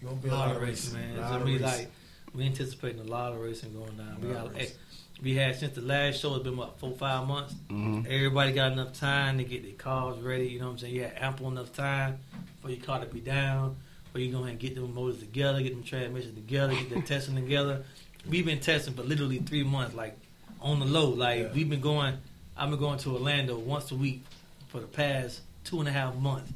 [0.00, 1.20] It's gonna be a lot of racing, man.
[1.20, 1.90] Lot So of we like
[2.34, 4.18] we anticipating a lot of racing going down.
[4.20, 4.76] We got of hey, racing.
[5.22, 6.34] We had since the last show.
[6.34, 7.54] It's been what four five months.
[7.68, 10.46] hmm Everybody got enough time to get their cars ready.
[10.48, 10.94] You know what I'm saying?
[10.94, 12.18] You had ample enough time
[12.62, 13.76] for your car to be down,
[14.12, 17.02] for you go ahead and get them motors together, get them transmissions together, get the
[17.02, 17.84] testing together.
[18.28, 20.16] We've been testing for literally three months, like
[20.60, 21.10] on the low.
[21.10, 21.52] Like Yeah.
[21.52, 22.16] we've been going.
[22.56, 24.22] I've been going to Orlando once a week
[24.68, 26.50] for the past two and a half months,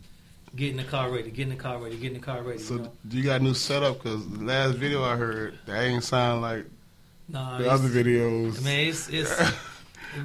[0.57, 2.59] getting the car ready, getting the car ready, getting the car ready.
[2.59, 2.93] So you know?
[3.09, 4.03] do you got a new setup?
[4.03, 6.65] Because the last video I heard, that ain't sound like
[7.31, 8.63] Nah, the other videos.
[8.63, 9.33] Man, it's it's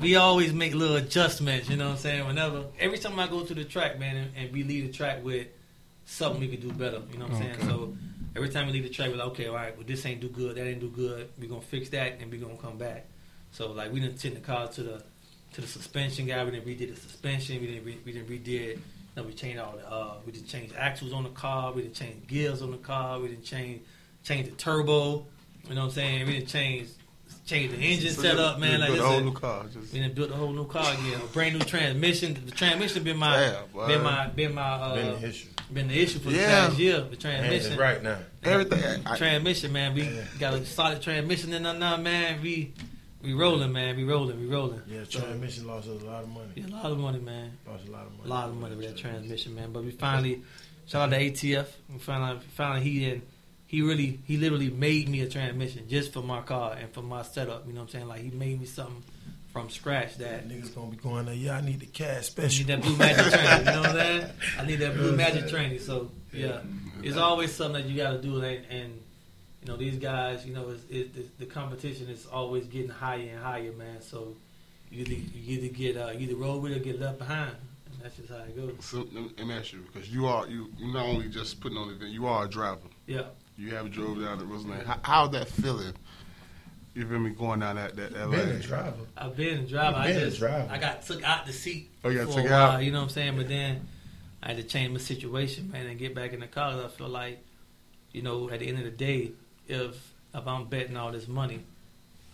[0.01, 2.27] we always make little adjustments, you know what I'm saying?
[2.27, 5.23] Whenever every time I go to the track, man, and, and we leave the track
[5.23, 5.47] with
[6.05, 7.69] something we could do better, you know what I'm saying?
[7.69, 7.95] So
[8.35, 10.29] every time we leave the track, we're like, okay, all right, well this ain't do
[10.29, 11.29] good, that ain't do good.
[11.39, 13.05] We're gonna fix that and we're gonna come back.
[13.51, 15.03] So like we didn't send the car to the
[15.53, 18.79] to the suspension guy, we didn't redid the suspension, we didn't re, we didn't redid
[19.15, 21.95] no, we changed all the uh we didn't change axles on the car, we didn't
[21.95, 23.81] change gears on the car, we didn't change
[24.23, 25.25] change the turbo,
[25.69, 26.25] you know what I'm saying?
[26.27, 26.87] We didn't change
[27.45, 28.71] change the engine So setup, you- man.
[28.71, 29.65] you Like built this a whole new car.
[29.71, 32.41] Just, we done built a whole new car again, a brand new transmission.
[32.45, 35.47] The transmission been my Damn, been my been my uh, Been the issue.
[35.71, 36.67] been the issue for the Yeah.
[36.67, 36.93] past year.
[37.01, 37.21] The And it's
[37.67, 38.17] transmission, right now.
[38.43, 39.01] everything.
[39.05, 39.93] I, transmission, man.
[39.93, 40.21] We Yeah.
[40.39, 42.41] got a solid transmission in there now, man.
[42.41, 42.73] We
[43.21, 43.95] we rolling, man.
[43.95, 44.81] We rolling, we rolling.
[44.87, 46.49] Yeah, transmission lost us a lot of money.
[46.55, 47.57] Yeah, a lot of money, man.
[47.67, 48.23] Lost a lot of money.
[48.25, 49.71] A lot of money with that transmission, man.
[49.71, 50.41] But we finally
[50.87, 51.67] shout out to ATF.
[51.91, 53.21] We finally finally he did.
[53.75, 57.23] He really, he literally made me a transmission just for my car and for my
[57.23, 57.67] setup.
[57.67, 58.07] You know what I'm saying?
[58.07, 59.03] Like he made me something
[59.51, 61.35] from scratch that Niggas gonna be going there.
[61.35, 63.59] Yeah, I need the cash I need that blue magic training.
[63.59, 64.29] You know what I'm saying?
[64.59, 65.79] I need that blue magic training.
[65.79, 66.61] So yeah,
[67.03, 69.01] it's always something that you got to do, and, and
[69.61, 73.27] you know these guys, you know, it's, it, the, the competition is always getting higher
[73.29, 74.01] and higher, man.
[74.01, 74.37] So
[74.89, 77.51] you either, you either get uh, you either roll with it or get left behind,
[77.91, 78.73] and that's just how it goes.
[78.79, 79.05] so
[79.37, 81.95] let me ask you because you are you you not only just putting on the
[81.95, 82.87] event, you are a driver.
[83.05, 83.23] Yeah,
[83.57, 84.85] You have drove down the Roseland.
[84.85, 85.93] How, how's that feeling?
[86.93, 88.93] You feel me going down that that, that Been a driver.
[89.17, 89.97] I've been a driver.
[89.97, 90.69] I You been a just driver.
[90.71, 92.71] I got took out the seat Oh, you got took a while.
[92.71, 92.83] out?
[92.83, 93.37] You know what I'm saying?
[93.37, 93.87] But then
[94.43, 96.81] I had to change my situation, man, and get back in the car.
[96.83, 97.39] I feel like,
[98.11, 99.31] you know, at the end of the day,
[99.67, 99.95] if
[100.33, 101.61] if I'm betting all this money,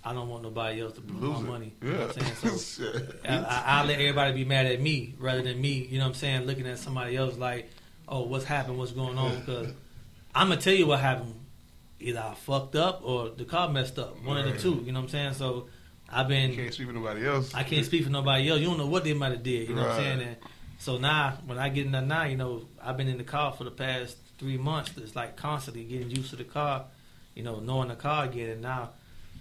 [0.04, 1.52] I don't want nobody else to blow Lose my it.
[1.52, 1.74] money.
[1.82, 1.88] Yeah.
[1.88, 2.58] You know what I'm saying?
[2.58, 2.84] So
[3.28, 5.88] I, I, I'll let everybody be mad at me rather than me.
[5.90, 6.42] You know what I'm saying?
[6.48, 7.70] Looking at somebody else like,
[8.08, 8.78] oh, what's happened?
[8.80, 9.40] What's going on?
[9.40, 9.72] Because
[10.34, 11.36] I'm gonna tell you what happened.
[12.00, 14.24] Either I fucked up or the car messed up.
[14.24, 14.82] One of the two.
[14.86, 15.34] You know what I'm saying?
[15.34, 15.68] So
[16.10, 16.52] I've been.
[16.52, 17.54] You can't speak for nobody else.
[17.54, 18.60] I can't speak for nobody else.
[18.60, 19.70] You don't know what they might have did.
[19.70, 20.22] You know what I'm saying?
[20.22, 20.36] And
[20.80, 23.52] so now, when I get in there now, you know, I've been in the car
[23.54, 24.92] for the past three months.
[24.98, 26.86] It's like constantly getting used to the car,
[27.36, 28.50] you know, knowing the car again.
[28.50, 28.90] And now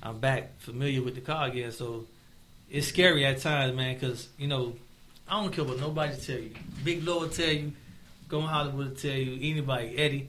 [0.03, 1.73] I'm back familiar with the car again.
[1.73, 2.07] So
[2.71, 4.75] it's scary at times, man, because, you know,
[5.27, 6.53] I don't care what nobody tell you.
[6.85, 7.73] Big Lord will tell you,
[8.29, 10.29] Go Hollywood will tell you, anybody, Eddie.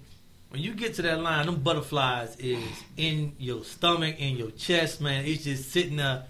[0.52, 2.62] When you get to that line, them butterflies is
[2.98, 5.26] in your stomach, in your chest, man.
[5.26, 6.26] It's just sitting there,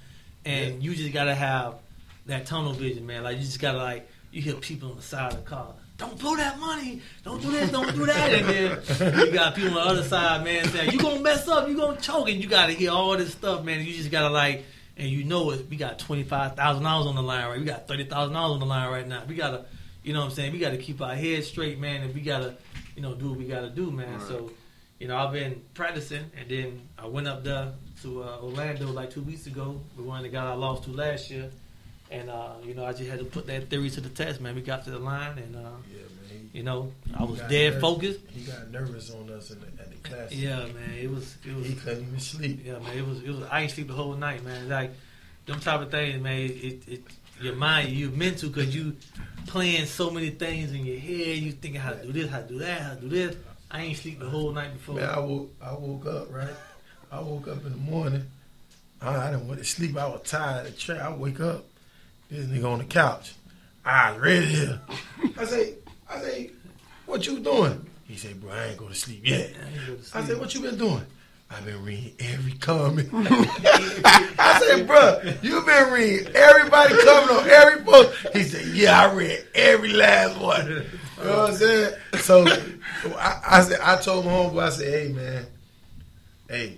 [0.45, 1.79] and you just gotta have
[2.27, 3.23] that tunnel vision, man.
[3.23, 5.73] Like you just gotta like you hear people on the side of the car.
[5.97, 7.01] Don't blow that money.
[7.23, 7.71] Don't do this.
[7.71, 8.33] Don't do that.
[8.33, 11.67] And then you got people on the other side, man, saying you gonna mess up.
[11.67, 13.83] You gonna choke, and you gotta hear all this stuff, man.
[13.83, 14.65] You just gotta like,
[14.97, 15.67] and you know it.
[15.67, 17.59] We got twenty five thousand dollars on the line, right?
[17.59, 19.23] We got thirty thousand dollars on the line right now.
[19.27, 19.65] We gotta,
[20.03, 20.53] you know what I'm saying?
[20.53, 22.55] We gotta keep our heads straight, man, and we gotta,
[23.01, 24.13] you know, do what we gotta do, man.
[24.19, 24.27] Right.
[24.27, 24.51] So,
[24.99, 27.73] you know, I've been practicing, and then I went up there
[28.03, 29.81] to uh, Orlando like two weeks ago.
[29.97, 31.49] The one that guy I lost to last year,
[32.11, 34.53] And uh, you know, I just had to put that theory to the test, man.
[34.53, 36.49] We got to the line, and uh, Yeah, man.
[36.53, 37.81] you know, I was dead nervous.
[37.81, 38.19] focused.
[38.29, 40.31] He got nervous on us in the, at the class.
[40.31, 40.93] Yeah, man.
[41.01, 42.59] It was it was He couldn't even sleep.
[42.63, 43.41] Yeah, man, it was it was.
[43.49, 44.69] I ain't sleep the whole night, man.
[44.69, 44.91] Like
[45.47, 46.37] them type of things, man.
[46.41, 47.03] It it
[47.43, 48.95] your mind, you mental because you
[49.47, 51.37] playing so many things in your head.
[51.37, 53.35] You thinking how to do this, how to do that, how to do this.
[53.69, 54.95] I ain't sleep the whole night before.
[54.95, 56.55] Man, I woke, I woke up, right?
[57.11, 58.25] I woke up in the morning.
[59.01, 59.97] I, I didn't want to sleep.
[59.97, 61.01] I was tired of the.
[61.01, 61.65] I wake up.
[62.29, 63.33] This nigga on the couch.
[63.83, 64.81] I was ready here.
[65.37, 65.75] I say,
[66.09, 66.51] I say,
[67.05, 67.85] what you doing?
[68.05, 69.51] He said, bro, I ain't go to sleep yet.
[69.59, 71.05] I to I said, what you been doing?
[71.51, 73.09] I've been reading every comment.
[73.13, 78.27] I said, bro, you've been reading everybody coming on every post.
[78.33, 80.67] He said, yeah, I read every last one.
[80.67, 81.93] You know what I'm saying?
[82.19, 82.47] So
[83.17, 85.45] I, I said, I told my homeboy, I said, hey man,
[86.47, 86.77] hey,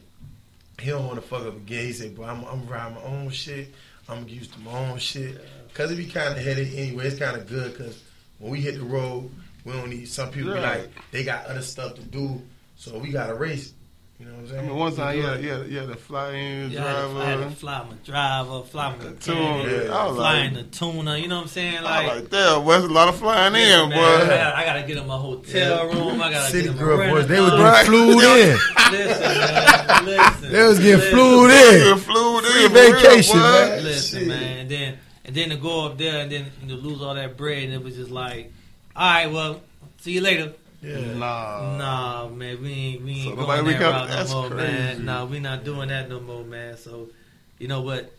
[0.80, 1.86] he don't want to fuck up again.
[1.86, 3.74] He said, bro, I'm, I'm riding my own shit.
[4.10, 5.40] I'm used to my own shit.
[5.76, 7.08] Cause it be kind of headache anyway.
[7.08, 8.04] It's kind of good because
[8.40, 9.30] when we hit the road,
[9.66, 10.08] we don't need.
[10.08, 12.42] Some people be like, they got other stuff to do,
[12.76, 13.74] so we got to race.
[14.20, 14.68] You know what I'm I saying?
[14.68, 17.26] mean, one time, We do yeah, yeah, yeah, the flying Yeah, I had, to, I
[17.26, 17.50] had driver.
[17.50, 19.12] to fly my driver, fly my Tune.
[19.14, 19.92] mechanic, Yeah.
[19.98, 21.18] I was flying like, the tuna.
[21.18, 21.78] You know what I'm saying?
[21.78, 24.28] I Like, was like, damn, boy, there's a lot of flying listen, in, man, boy.
[24.28, 26.22] gotta, I gotta get in my hotel room.
[26.22, 27.44] I gotta City get him girl boys, they rental.
[27.44, 27.86] was getting Right.
[27.86, 28.58] flued in.
[28.92, 30.06] Listen, man.
[30.06, 30.52] Listen.
[30.54, 31.12] They was getting listen.
[31.12, 31.98] flued Yeah, in.
[32.00, 33.84] flew in, Free for real, vacation, man.
[33.84, 34.28] Listen, Shit.
[34.28, 37.16] man, and then and then to go up there and then you know, lose all
[37.16, 38.52] that bread, and it was just like,
[38.96, 39.62] all right, well,
[40.02, 40.54] see you later.
[40.84, 41.14] Yeah.
[41.14, 41.78] Nah.
[41.78, 44.74] Nah, man, we ain't we ain't nobody going that route no more, crazy.
[44.74, 45.06] man.
[45.06, 46.76] Nah, we not doing that no more, man.
[46.78, 47.10] So,
[47.58, 48.12] you know, what?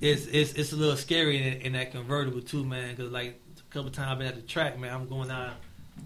[0.00, 2.94] it's it's it's a little scary in, in that convertible too, man.
[2.94, 4.92] Because like a couple times I've been at the track, man.
[4.92, 5.52] I'm going down,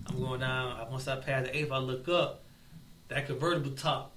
[0.06, 0.90] I'm going down.
[0.90, 2.42] Once I pass the eighth, I look up,
[3.08, 4.12] that convertible top,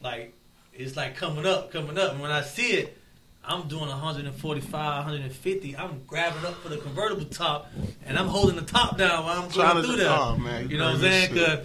[0.00, 0.34] like
[0.72, 2.12] it's like coming up, coming up.
[2.12, 2.98] And when I see it,
[3.46, 4.72] I'm doing 145,
[5.04, 5.76] 150.
[5.76, 7.70] I'm grabbing up for the convertible top,
[8.06, 10.10] and I'm holding the top down while I'm Trying going to through do- there.
[10.18, 11.34] oh, man, you know what I'm saying?
[11.34, 11.58] Cause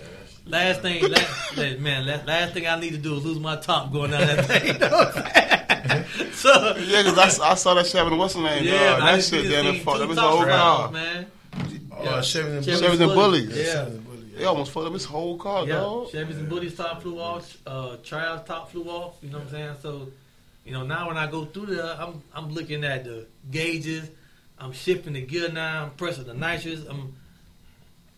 [0.46, 3.92] last thing, last, man, last, last thing I need to do is lose my top
[3.94, 4.74] going down that thing.
[4.74, 6.32] You know what I'm saying?
[6.34, 8.64] so Yeah, because I, s- I saw that Chevy, what's the name?
[8.66, 9.02] yeah, dog?
[9.02, 10.92] I that shit need to down see there fucked two up his whole car.
[10.92, 11.26] man.
[11.92, 12.10] Oh, Yeah.
[12.20, 12.82] Chevys and Chevys Bullies.
[12.82, 13.58] Chevys and Bullies.
[13.58, 13.86] Yeah, Yeah.
[13.86, 16.08] And Bullies, They almost fucked up his whole car, Yeah, dog.
[16.10, 17.58] Chevys and Bullies top flew off.
[17.66, 19.16] Uh, Trials top flew off.
[19.22, 19.76] You know what I'm saying?
[19.82, 20.08] So,
[20.70, 24.08] you know, now when I go through there, I'm I'm looking at the gauges.
[24.60, 25.86] I'm shifting the gear now.
[25.86, 26.86] I'm pressing the nitrous.
[26.88, 27.16] I'm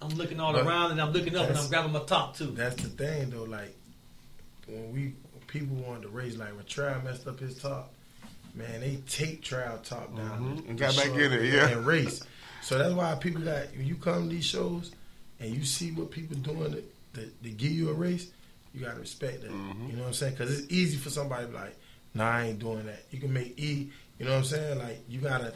[0.02, 2.48] I'm looking all But around and I'm looking up and I'm grabbing my top too.
[2.48, 3.44] That's the thing though.
[3.44, 3.74] Like
[4.68, 5.00] when we
[5.32, 7.94] when people wanted to race, like when Trout messed up his top,
[8.54, 10.70] man, they take Trout top down Mhm.
[10.72, 11.70] And got back in it, yeah.
[11.70, 12.22] and race.
[12.62, 14.92] So that's why people got when you come to these shows
[15.40, 16.84] and you see what people doing to,
[17.22, 18.30] to, to give you a race,
[18.74, 19.52] you gotta respect that.
[19.52, 19.88] Mhm.
[19.90, 20.34] You know what I'm saying?
[20.34, 21.78] Because it's easy for somebody to be like,
[22.14, 23.04] nah, I ain't doing that.
[23.12, 23.90] You can make E.
[24.20, 24.78] You know what I'm saying?
[24.80, 25.54] Like you gotta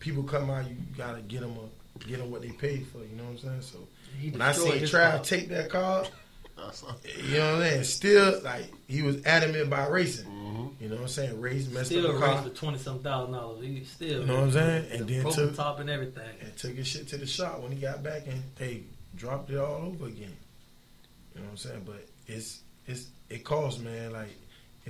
[0.00, 2.98] people come out, you gotta get them a get them what they paid for.
[2.98, 3.62] You know what I'm saying?
[3.62, 3.78] So
[4.18, 5.24] He when I destroyed seen his Trav top.
[5.24, 6.04] take that car,
[6.56, 6.82] That's
[7.28, 7.84] you know what I'm saying?
[7.84, 10.26] Still, like he was adamant about racing.
[10.26, 10.72] Mhm.
[10.80, 11.40] You know what I'm saying?
[11.40, 13.64] Race messed still up the race car for twenty some thousand dollars.
[13.64, 14.86] He still, You know what I'm saying?
[14.90, 16.28] And the then broke took- top and everything.
[16.40, 18.82] and took his shit to the shop when he got back and they
[19.14, 20.36] dropped it all over again.
[21.34, 21.82] You know what I'm saying?
[21.86, 24.12] But it's it's it costs, man.
[24.12, 24.36] Like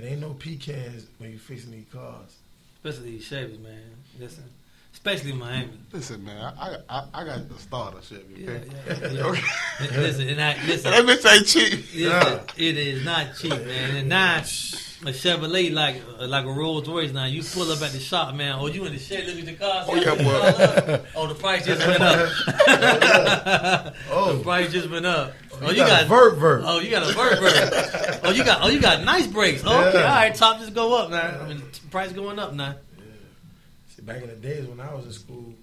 [0.01, 2.35] it ain't no pecans when you fixing these cars.
[2.75, 3.81] Especially these Chevys, man.
[4.19, 4.45] Listen,
[4.93, 5.69] especially Miami.
[5.91, 8.67] Listen, man, I, I I got the starter Chevy, Yeah, okay?
[8.87, 9.25] yeah, yeah.
[9.85, 9.97] Okay.
[9.99, 10.91] listen, and I listen.
[10.91, 11.85] That bitch ain't cheap.
[11.93, 13.95] Listen, it is not cheap, man.
[13.97, 14.41] And now
[15.03, 17.11] a Chevrolet like like a Rolls Royce.
[17.11, 18.59] Now you pull up at the shop, man.
[18.59, 19.85] Or you in the shed look at the car.
[19.87, 20.23] Oh, yeah, boy.
[20.25, 22.29] Oh, oh, the price just went up.
[24.11, 24.33] Oh.
[24.37, 25.33] the price just went up.
[25.61, 26.63] Oh, you, you got, vert vert.
[26.65, 28.19] Oh, you got a vert vert.
[28.23, 28.61] Oh, you got.
[28.61, 29.61] Oh, you got nice brakes.
[29.61, 30.03] Okay, all Yeah.
[30.03, 30.33] right.
[30.35, 31.39] Top just go up now.
[31.41, 32.75] I mean, price going up now.
[32.97, 33.03] Yeah.
[33.95, 35.53] See, back in the days when I was in school,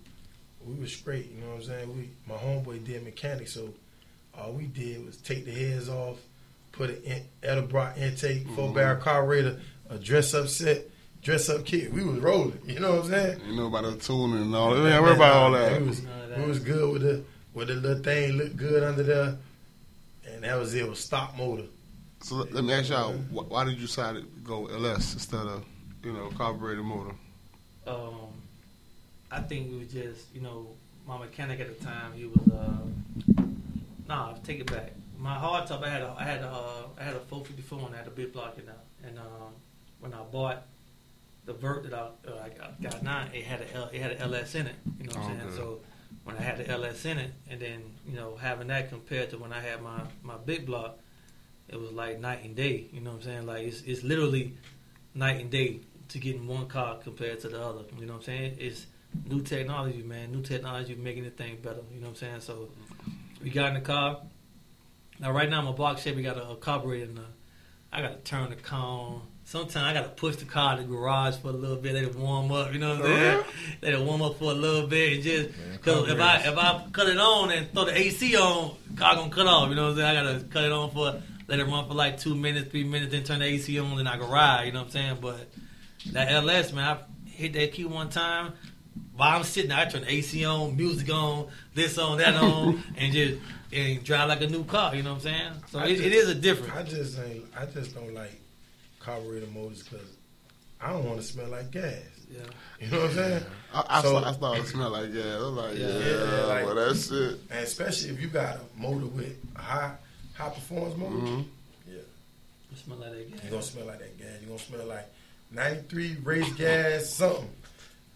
[0.66, 1.30] we was straight.
[1.32, 1.96] You know what I'm saying?
[1.96, 3.68] We my homeboy did mechanics, so
[4.34, 6.18] all we did was take the heads off,
[6.76, 10.84] put an in, Edelbrock intake, four barrel carburetor, a dress up set,
[11.22, 11.92] dress up kit.
[11.92, 12.60] We was rolling.
[12.66, 13.40] You know what I'm saying?
[13.48, 14.82] You know about the tuning and all that.
[14.82, 15.80] We ain't worry about all that.
[15.80, 16.38] We was, that.
[16.38, 17.24] we was good with the
[17.54, 19.38] with the little thing looked good under there,
[20.28, 20.82] and that was it.
[20.82, 21.64] it was stock motor.
[22.20, 25.46] So let let me ask y'all, wh- why did you decide to go LS instead
[25.46, 25.64] of,
[26.04, 27.14] you know, carbureted motor?
[27.86, 28.32] Um,
[29.30, 30.66] I think it was just you know
[31.06, 32.12] my mechanic at the time.
[32.14, 33.44] He was uh,
[34.08, 34.92] nah, take it back.
[35.18, 37.94] My hard top, I had a, I had a, uh, I had a 454 and
[37.94, 38.74] I had a big block in there.
[39.04, 39.54] And um,
[40.00, 40.66] when I bought
[41.46, 44.12] the vert that I, uh, I got, got now, it had a L, it had
[44.12, 44.74] an LS in it.
[44.98, 45.48] You know what I'm saying?
[45.48, 45.56] Okay.
[45.56, 45.80] So
[46.24, 49.38] when I had the LS in it, and then you know having that compared to
[49.38, 50.98] when I had my my big block,
[51.68, 52.86] it was like night and day.
[52.92, 53.46] You know what I'm saying?
[53.46, 54.56] Like it's it's literally
[55.14, 57.84] night and day to getting one car compared to the other.
[57.98, 58.56] You know what I'm saying?
[58.58, 58.86] It's
[59.24, 60.32] new technology, man.
[60.32, 61.80] New technology making the thing better.
[61.92, 62.40] You know what I'm saying?
[62.40, 62.70] So
[63.42, 64.20] we got in the car.
[65.18, 66.16] Now right now I'm block shape.
[66.16, 67.22] We got a, a carburetor in the.
[67.22, 67.24] Uh,
[67.92, 69.22] I got to turn the cone.
[69.44, 71.94] Sometimes I got to push the car to the garage for a little bit.
[71.94, 72.72] Let it warm up.
[72.72, 73.44] You know what I'm saying?
[73.80, 76.84] Let it warm up for a little bit and just because if I if I
[76.92, 79.68] cut it on and throw the AC on, car gonna cut off.
[79.68, 80.16] You know what I'm saying?
[80.16, 83.12] I gotta cut it on for let it run for like two minutes, three minutes,
[83.12, 84.64] then turn the AC on, and I can ride.
[84.64, 85.18] You know what I'm saying?
[85.20, 85.48] But
[86.12, 88.52] that LS man, I hit that key one time.
[89.14, 92.82] While I'm sitting there, I turn the AC on, music on, this on, that on,
[92.96, 93.40] and just
[93.72, 94.94] and drive like a new car.
[94.94, 95.52] You know what I'm saying?
[95.70, 96.72] So it, just- it is a difference.
[96.74, 97.44] I just ain't.
[97.58, 98.40] I just don't like
[99.00, 100.06] carburetor motors because
[100.80, 101.94] I don't want to smell like gas.
[102.30, 102.40] Yeah.
[102.80, 103.42] You know what I'm saying?
[103.72, 105.24] I, I, So- I started to smell like gas.
[105.24, 105.86] I'm like Yeah.
[105.88, 107.40] yeah, Yeah, like- well that shit.
[107.50, 109.92] And especially if you got a motor with a high
[110.34, 111.40] high performance motor, hmm
[111.88, 111.98] yeah,
[112.72, 113.30] It smell like that gas.
[113.30, 113.50] you're gas.
[113.50, 114.28] gonna smell like that gas.
[114.40, 115.08] You're gonna smell like
[115.52, 117.48] 93 race gas something.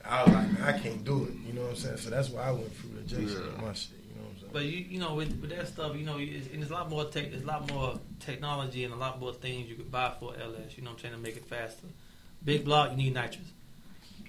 [0.04, 1.34] I was like, I can't do it.
[1.46, 1.96] You know what I'm saying?
[1.98, 3.62] So that's why I went through the injection Yeah.
[3.64, 3.90] my shit.
[4.52, 6.90] But you you know with, with that stuff you know it's, and there's a lot
[6.90, 10.12] more tech there's a lot more technology and a lot more things you could buy
[10.18, 11.86] for LS you know what I'm saying to make it faster.
[12.44, 13.46] Big block you need nitrous.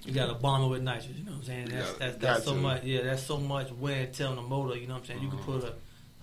[0.03, 1.15] You got a bomber with nitrous.
[1.17, 1.69] You know what I'm saying?
[1.69, 2.59] That's That's that's, so to.
[2.59, 2.83] much.
[2.83, 4.75] Yeah, that's so much wear and tear on the motor.
[4.75, 5.21] You know what I'm saying?
[5.21, 5.59] You could Uh-huh.
[5.59, 5.73] put a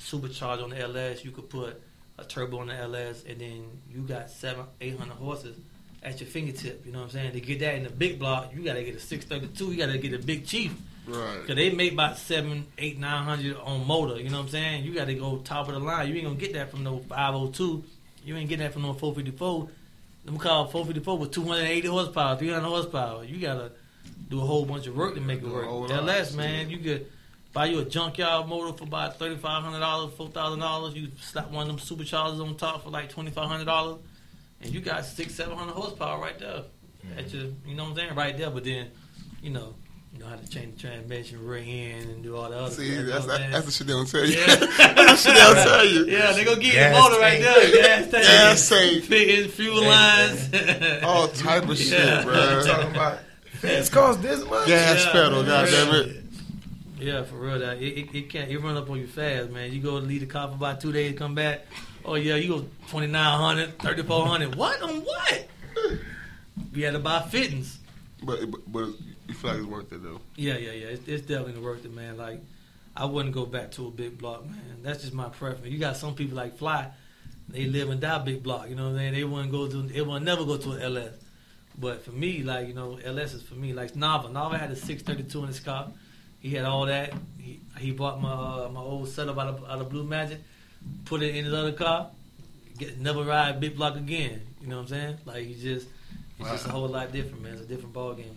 [0.00, 1.24] supercharger on the LS.
[1.24, 1.80] You could put
[2.18, 5.56] a turbo on the LS, and then you got seven, eight hundred horses
[6.02, 6.84] at your fingertip.
[6.86, 7.32] You know what I'm saying?
[7.34, 9.72] To get that in the big block, you got to get a 632.
[9.72, 10.72] You got to get a big Chief.
[11.08, 11.46] Right.
[11.46, 14.20] Cause they make about seven, eight, nine hundred on motor.
[14.20, 14.84] You know what I'm saying?
[14.84, 16.08] You got to go top of the line.
[16.08, 17.84] You ain't gonna get that from no 502.
[18.24, 19.68] You ain't getting that from no 454.
[20.24, 23.24] Them call 454 with 280 horsepower, 300 horsepower.
[23.24, 23.72] You gotta
[24.28, 25.90] do a whole bunch of work to make it work.
[25.90, 27.06] LS man, you could
[27.52, 30.94] buy you a junkyard motor for about thirty five hundred dollars, four thousand dollars.
[30.94, 33.98] You slap one of them superchargers on top for like twenty five hundred dollars,
[34.60, 36.64] and you got six, seven hundred horsepower right there.
[37.16, 38.50] At your, you know what I'm saying, right there.
[38.50, 38.88] But then,
[39.40, 39.74] you know,
[40.12, 42.94] you know how to change the transmission, rear end, and do all the other See,
[42.94, 43.06] stuff.
[43.06, 44.38] that's you know what that, I'm that's the shit they don't tell you.
[44.38, 44.56] Yeah.
[44.56, 46.04] that's the shit they don't tell you.
[46.08, 47.72] yeah, they gonna get Gas the motor right tank.
[47.72, 47.82] there.
[47.82, 48.24] Gas tank.
[48.24, 50.50] Gas safe, Fitting fuel lines.
[51.02, 52.24] all type of shit, Yeah.
[52.24, 52.64] We're bro.
[52.66, 53.18] talking about
[53.52, 54.66] fence cost this much.
[54.66, 55.12] Gas Yeah.
[55.12, 55.48] pedal, Yeah.
[55.66, 56.24] goddamn it.
[57.00, 57.58] Yeah, for real.
[57.60, 58.50] That it, it, it can't.
[58.50, 59.72] It run up on you fast, man.
[59.72, 61.64] You go leave the car for about two days, come back.
[62.04, 62.58] Oh yeah, you go
[62.90, 65.46] 2900 3400 What on what?
[66.74, 67.78] We had to buy fittings.
[68.22, 68.88] But, but but
[69.28, 70.20] you feel like it's worth it though.
[70.36, 70.86] Yeah, yeah, yeah.
[70.86, 72.16] It's, it's definitely worth it, man.
[72.16, 72.40] Like
[72.96, 74.80] I wouldn't go back to a big block, man.
[74.82, 75.66] That's just my preference.
[75.66, 76.90] You got some people like Fly.
[77.48, 78.68] They live and die big block.
[78.68, 79.14] You know what I'm saying?
[79.14, 79.82] They wouldn't go to.
[79.82, 81.12] They would never go to an LS.
[81.78, 83.72] But for me, like you know, LS is for me.
[83.72, 85.90] Like Nava, Nava had a 632 in his car.
[86.40, 87.12] He had all that.
[87.38, 90.40] He he bought my uh, my old setup out of out of Blue Magic,
[91.04, 92.10] put it in his other car.
[92.78, 94.42] Get never ride big block again.
[94.60, 95.18] You know what I'm saying?
[95.24, 95.88] Like he just
[96.38, 97.52] it's just a whole lot different, man.
[97.52, 98.36] It's a different ball game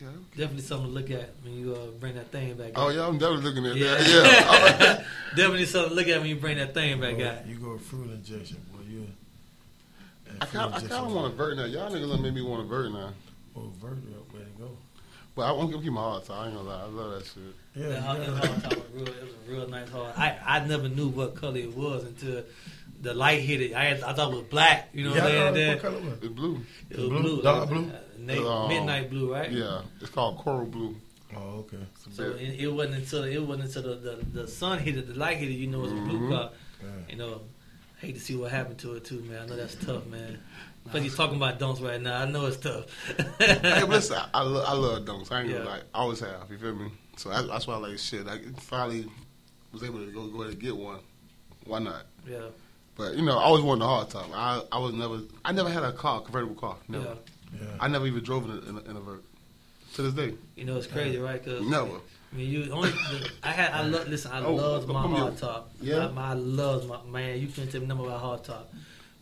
[0.00, 0.10] with.
[0.10, 0.18] Okay.
[0.36, 2.72] Definitely something to look at when you uh, bring that thing back.
[2.76, 2.94] Oh out.
[2.94, 3.94] yeah, I'm definitely looking at Yeah.
[3.96, 4.80] that.
[4.80, 5.04] Yeah.
[5.36, 7.46] Definitely something to look at when you bring that thing back Boy, out.
[7.46, 8.82] You go fuel injection, boy.
[8.88, 9.06] You.
[10.40, 11.64] I kind I kind of want a vert now.
[11.66, 13.12] Y'all niggas done made me want a vert now.
[13.54, 14.70] Well, vert up, way to go.
[15.34, 16.26] But I won't keep my heart.
[16.26, 16.82] So I ain't gonna lie.
[16.82, 17.42] I love that shit.
[17.76, 20.18] Yeah, That hard, that got- hard top was real, it was a real nice heart.
[20.18, 22.42] I, I never knew what color it was until
[23.00, 23.74] the light hit it.
[23.74, 24.88] I had, I thought it was black.
[24.92, 25.72] You know Yeah, what I I'm know saying?
[25.72, 26.18] what color was it?
[26.24, 26.60] It's blue.
[26.90, 27.20] It was Blue?
[27.22, 27.92] blue, Dark uh, blue?
[28.18, 29.50] na- Um, midnight blue, right?
[29.50, 30.96] Yeah, it's called coral blue.
[31.36, 31.78] Oh, okay.
[32.12, 35.14] So it, it wasn't until it wasn't until the, the, the sun hit it, the
[35.14, 35.52] light hit it.
[35.54, 36.30] You know it's a blue Mhm.
[36.30, 36.50] car.
[36.82, 36.88] Yeah.
[37.08, 37.40] You know,
[38.02, 39.42] I hate to see what happened to it too, man.
[39.42, 40.38] I know that's tough, man.
[40.90, 42.22] But you're talking about donks right now.
[42.22, 42.86] I know it's tough.
[43.38, 45.30] hey, but listen, I, I, lo- I love donks.
[45.30, 45.58] I ain't Yeah.
[45.58, 45.80] gonna lie.
[45.94, 46.50] I always have.
[46.50, 46.90] You feel me?
[47.16, 48.26] So that's, that's why I like shit.
[48.26, 49.06] I finally
[49.72, 51.00] was able to go go ahead and get one.
[51.66, 52.06] Why not?
[52.28, 52.46] yeah,
[53.00, 54.26] But you know, I always wanted a hard top.
[54.34, 55.20] I I was never.
[55.44, 56.76] I never had a car, convertible car.
[56.88, 57.04] Never.
[57.04, 57.14] yeah.
[57.60, 57.66] Yeah.
[57.80, 59.22] I never even drove in a, in a, in a vert.
[59.94, 61.44] To this day, You know it's crazy, right?
[61.44, 61.90] Cause never.
[62.32, 62.92] I mean, you only.
[63.42, 63.72] I had.
[63.72, 64.06] I love.
[64.08, 65.20] Listen, I Oh, love my come here.
[65.22, 65.70] hard top.
[65.80, 66.10] Yeah?
[66.16, 67.40] I, I love my man.
[67.40, 68.72] You can't tell me nothing about hard top.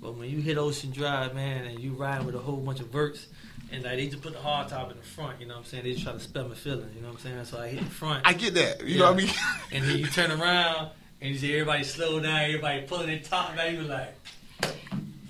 [0.00, 2.88] But when you hit Ocean Drive, man, and you ride with a whole bunch of
[2.88, 3.26] verts,
[3.72, 5.40] and like they just put the hard top in the front.
[5.40, 5.84] You know what I'm saying?
[5.84, 6.94] They just try to spell my feelings.
[6.94, 7.44] You know what I'm saying?
[7.46, 8.86] So I hit the front, I get that.
[8.86, 9.34] You know what I mean?
[9.72, 10.90] and then you turn around
[11.20, 13.74] and you see everybody slow down, everybody pulling their top down.
[13.74, 14.14] You like.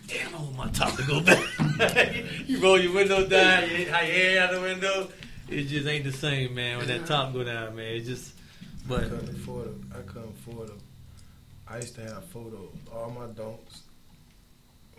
[0.07, 1.21] Damn, I want my top to go
[1.79, 2.15] back.
[2.47, 5.09] you roll your window down, you hit your hair out the window.
[5.51, 6.79] It just ain't the same, man.
[6.79, 8.35] When that top go down, man, it just.
[8.91, 9.93] I couldn't afford them.
[9.95, 10.79] I couldn't afford them.
[11.69, 12.71] I used to have photos.
[12.91, 13.83] All my donks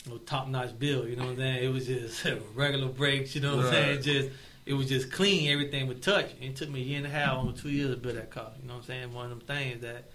[0.08, 1.64] no top notch build, you know what I'm saying?
[1.64, 4.02] It was just regular brakes, you know what I'm saying?
[4.02, 4.30] Just
[4.66, 6.32] it was just clean, everything with touch.
[6.34, 8.30] And it took me a year and a half, almost two years to build that
[8.30, 8.52] car.
[8.62, 9.14] You know what I'm saying?
[9.14, 10.06] One of them things that,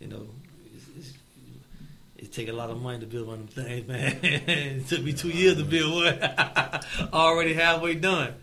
[0.00, 0.26] you know,
[0.74, 1.18] it's, it's,
[2.26, 4.18] it take a lot of money to build one of them things, man.
[4.22, 6.20] it took me two years to build one.
[7.12, 8.34] Already halfway done.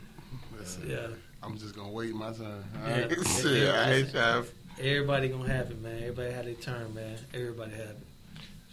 [0.58, 1.08] Listen, Yeah.
[1.42, 2.64] I'm just gonna wait my turn.
[2.84, 3.02] All Yeah.
[3.02, 3.12] right?
[3.18, 3.84] Yeah, Shit, yeah.
[3.86, 4.46] I ain't trying.
[4.80, 5.98] Everybody gonna have it, man.
[6.02, 7.18] Everybody had their turn, man.
[7.34, 7.98] Everybody have it.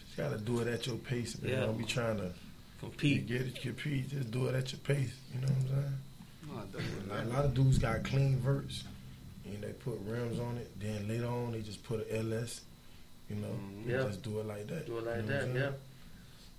[0.05, 1.51] Just gotta do it at your pace, man.
[1.53, 1.61] Yeah.
[1.61, 2.31] Don't be trying to
[2.79, 3.27] Compete.
[3.27, 4.09] get it, compete.
[4.09, 5.13] Just do it at your pace.
[5.35, 7.09] You know what I'm saying?
[7.09, 8.85] No, a lot of dudes got clean verts,
[9.45, 10.71] and they put rims on it.
[10.81, 12.61] Then later on, they just put an LS.
[13.31, 13.89] You know, Mhm.
[13.89, 14.03] Yeah.
[14.09, 14.87] just do it like that.
[14.87, 15.71] Do it like You know that, yeah.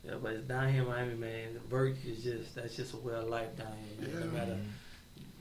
[0.03, 1.53] Yeah, but it's down here in Miami, man.
[1.53, 4.15] The vert is just that's just a way of life down here, man.
[4.17, 4.25] Yeah.
[4.25, 4.57] No matter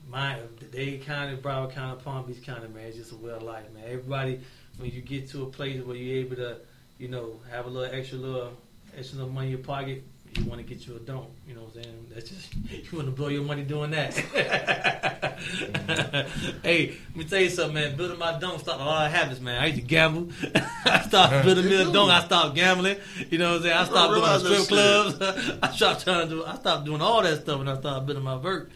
[0.08, 0.40] my
[0.72, 3.84] Dade County, Broward County, Palm Beach County, man, it's just a way of life, man.
[3.86, 4.40] Everybody,
[4.76, 6.56] when you get to a place where you're able to,
[6.98, 8.52] you know, have a little extra little
[8.96, 10.02] extra little money in your pocket,
[10.36, 11.26] you want to get you a dome.
[11.46, 12.06] You know what I'm saying?
[12.14, 12.54] That's just
[12.92, 14.14] you want to blow your money doing that.
[16.62, 17.96] hey, let me tell you something, man.
[17.96, 19.60] Building my dome started a lot of habits, man.
[19.60, 20.28] I used to gamble.
[20.84, 22.10] I started building me a dome.
[22.10, 22.98] I stopped gambling.
[23.30, 23.76] You know what I'm saying?
[23.76, 25.20] I stopped I going to strip clubs.
[25.62, 26.44] I stopped trying to do.
[26.44, 28.70] I stopped doing all that stuff when I started building my vert.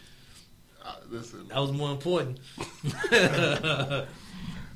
[0.83, 1.47] Uh, listen.
[1.47, 2.39] That was more important.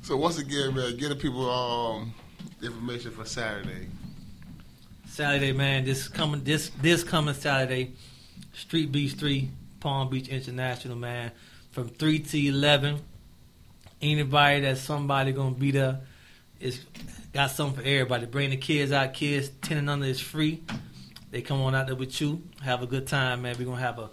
[0.02, 2.14] So once again, man, get the people um
[2.62, 3.88] information for Saturday.
[5.10, 5.84] Saturday, man.
[5.84, 7.94] This coming this this coming Saturday,
[8.52, 9.50] Street Beach Three,
[9.80, 11.32] Palm Beach International, man.
[11.72, 13.00] From three to eleven.
[14.00, 16.00] Anybody that somebody gonna be there
[16.60, 16.84] is
[17.32, 18.26] got something for everybody.
[18.26, 20.62] Bring the kids out, kids ten and under is free.
[21.32, 23.56] They come on out there with you, have a good time, man.
[23.58, 24.10] We're gonna have a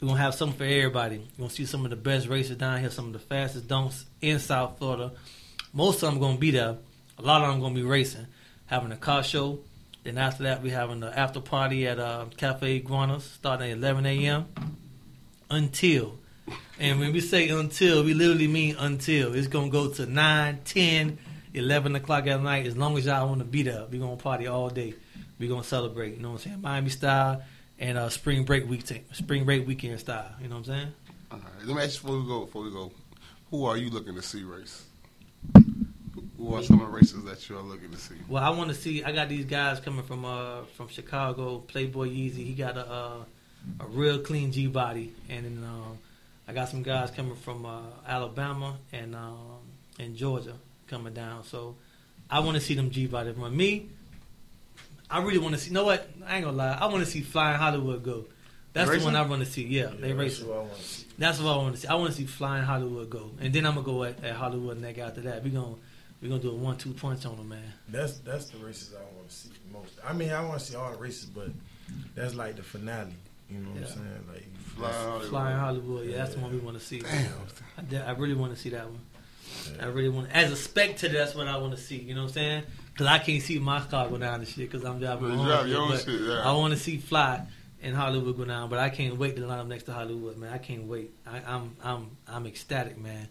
[0.00, 1.16] we're gonna have something for everybody.
[1.16, 4.06] You're gonna see some of the best races down here, some of the fastest donks
[4.22, 5.12] in South Florida.
[5.74, 6.78] Most of them gonna be there.
[7.18, 8.26] A lot of them gonna be racing,
[8.64, 9.60] having a car show.
[10.02, 14.06] Then after that, we're having the after party at uh, Cafe Iguanas starting at 11
[14.06, 14.46] a.m.
[15.50, 16.18] until.
[16.78, 19.34] And when we say until, we literally mean until.
[19.34, 21.18] It's gonna go to 9, 10,
[21.52, 22.66] 11 o'clock at night.
[22.66, 24.94] As long as y'all want to be there, we're gonna party all day.
[25.38, 26.14] We're gonna celebrate.
[26.16, 26.62] You know what I'm saying?
[26.62, 27.42] Miami style
[27.78, 30.30] and uh, spring break weekend, spring break weekend style.
[30.40, 30.92] You know what I'm saying?
[31.30, 31.66] All right.
[31.66, 32.44] Let me ask you before we go.
[32.46, 32.92] Before we go,
[33.50, 34.86] who are you looking to see race?
[36.40, 38.14] Who are some of the races that you are looking to see?
[38.26, 39.04] Well, I want to see.
[39.04, 41.58] I got these guys coming from uh from Chicago.
[41.58, 42.46] Playboy Yeezy.
[42.46, 43.14] He got a uh,
[43.80, 45.98] a real clean G body, and then um,
[46.48, 49.58] I got some guys coming from uh, Alabama and um,
[49.98, 50.54] and Georgia
[50.86, 51.44] coming down.
[51.44, 51.76] So
[52.30, 53.54] I want to see them G bodies run.
[53.54, 53.88] Me,
[55.10, 55.68] I really want to see.
[55.68, 56.08] You know what?
[56.26, 56.78] I ain't gonna lie.
[56.80, 58.24] I want to see Flying Hollywood go.
[58.72, 59.12] That's the Racing?
[59.12, 59.66] one I want to see.
[59.66, 60.46] Yeah, they Yeah, racing.
[60.48, 61.06] That's what I want to see.
[61.18, 61.88] That's what I want to see.
[61.88, 64.80] I want to see Flying Hollywood go, and then I'm gonna go at, at Hollywood
[64.80, 65.44] neck after that.
[65.44, 65.74] We gonna
[66.20, 67.72] we gonna do a one two punch on them, man.
[67.88, 69.92] That's that's the races I want to see most.
[70.06, 71.48] I mean, I want to see all the races, but
[72.14, 73.12] that's like the finale.
[73.48, 73.86] You know what Yeah.
[73.86, 74.24] I'm saying?
[74.32, 75.28] Like Fly Hollywood.
[75.28, 77.00] Flying Hollywood, yeah, that's the one we want to see.
[77.00, 77.32] Damn.
[77.78, 79.00] I, de- I really want to see that one.
[79.80, 81.96] I really want, as a spectator, that's what I want to see.
[81.96, 82.62] You know what I'm saying?
[82.92, 85.40] Because I can't see my car go down and shit because I'm driving You my
[85.40, 86.48] own drive your own but shit, yeah.
[86.48, 87.44] I want to see Fly
[87.82, 90.52] and Hollywood go down, but I can't wait to line up next to Hollywood, man.
[90.52, 91.10] I can't wait.
[91.26, 93.26] I, I'm I'm I'm ecstatic, man.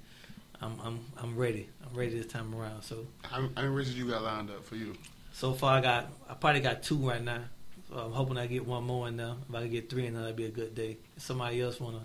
[0.61, 1.69] I'm I'm I'm ready.
[1.85, 2.83] I'm ready this time around.
[2.83, 4.93] So How, how many races you got lined up for you?
[5.33, 7.41] so far, I got I probably got two right now.
[7.89, 9.33] So I'm hoping I get one more in there.
[9.47, 10.97] If I can get three in there, that'd be a good day.
[11.17, 12.03] If somebody else wanna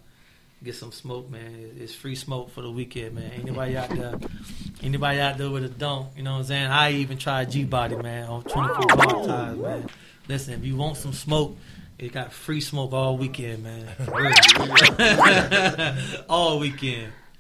[0.63, 3.31] get some smoke, man, it's free smoke for the weekend, man.
[3.33, 4.15] Anybody out there,
[4.83, 6.67] anybody out there with a donk, you know what I'm saying?
[6.69, 9.89] I even tried G Body, man, on 24 bar tires, man.
[10.27, 11.59] Listen, if you want some smoke,
[11.99, 13.89] it got free smoke all weekend, man.
[16.29, 17.13] All weekend.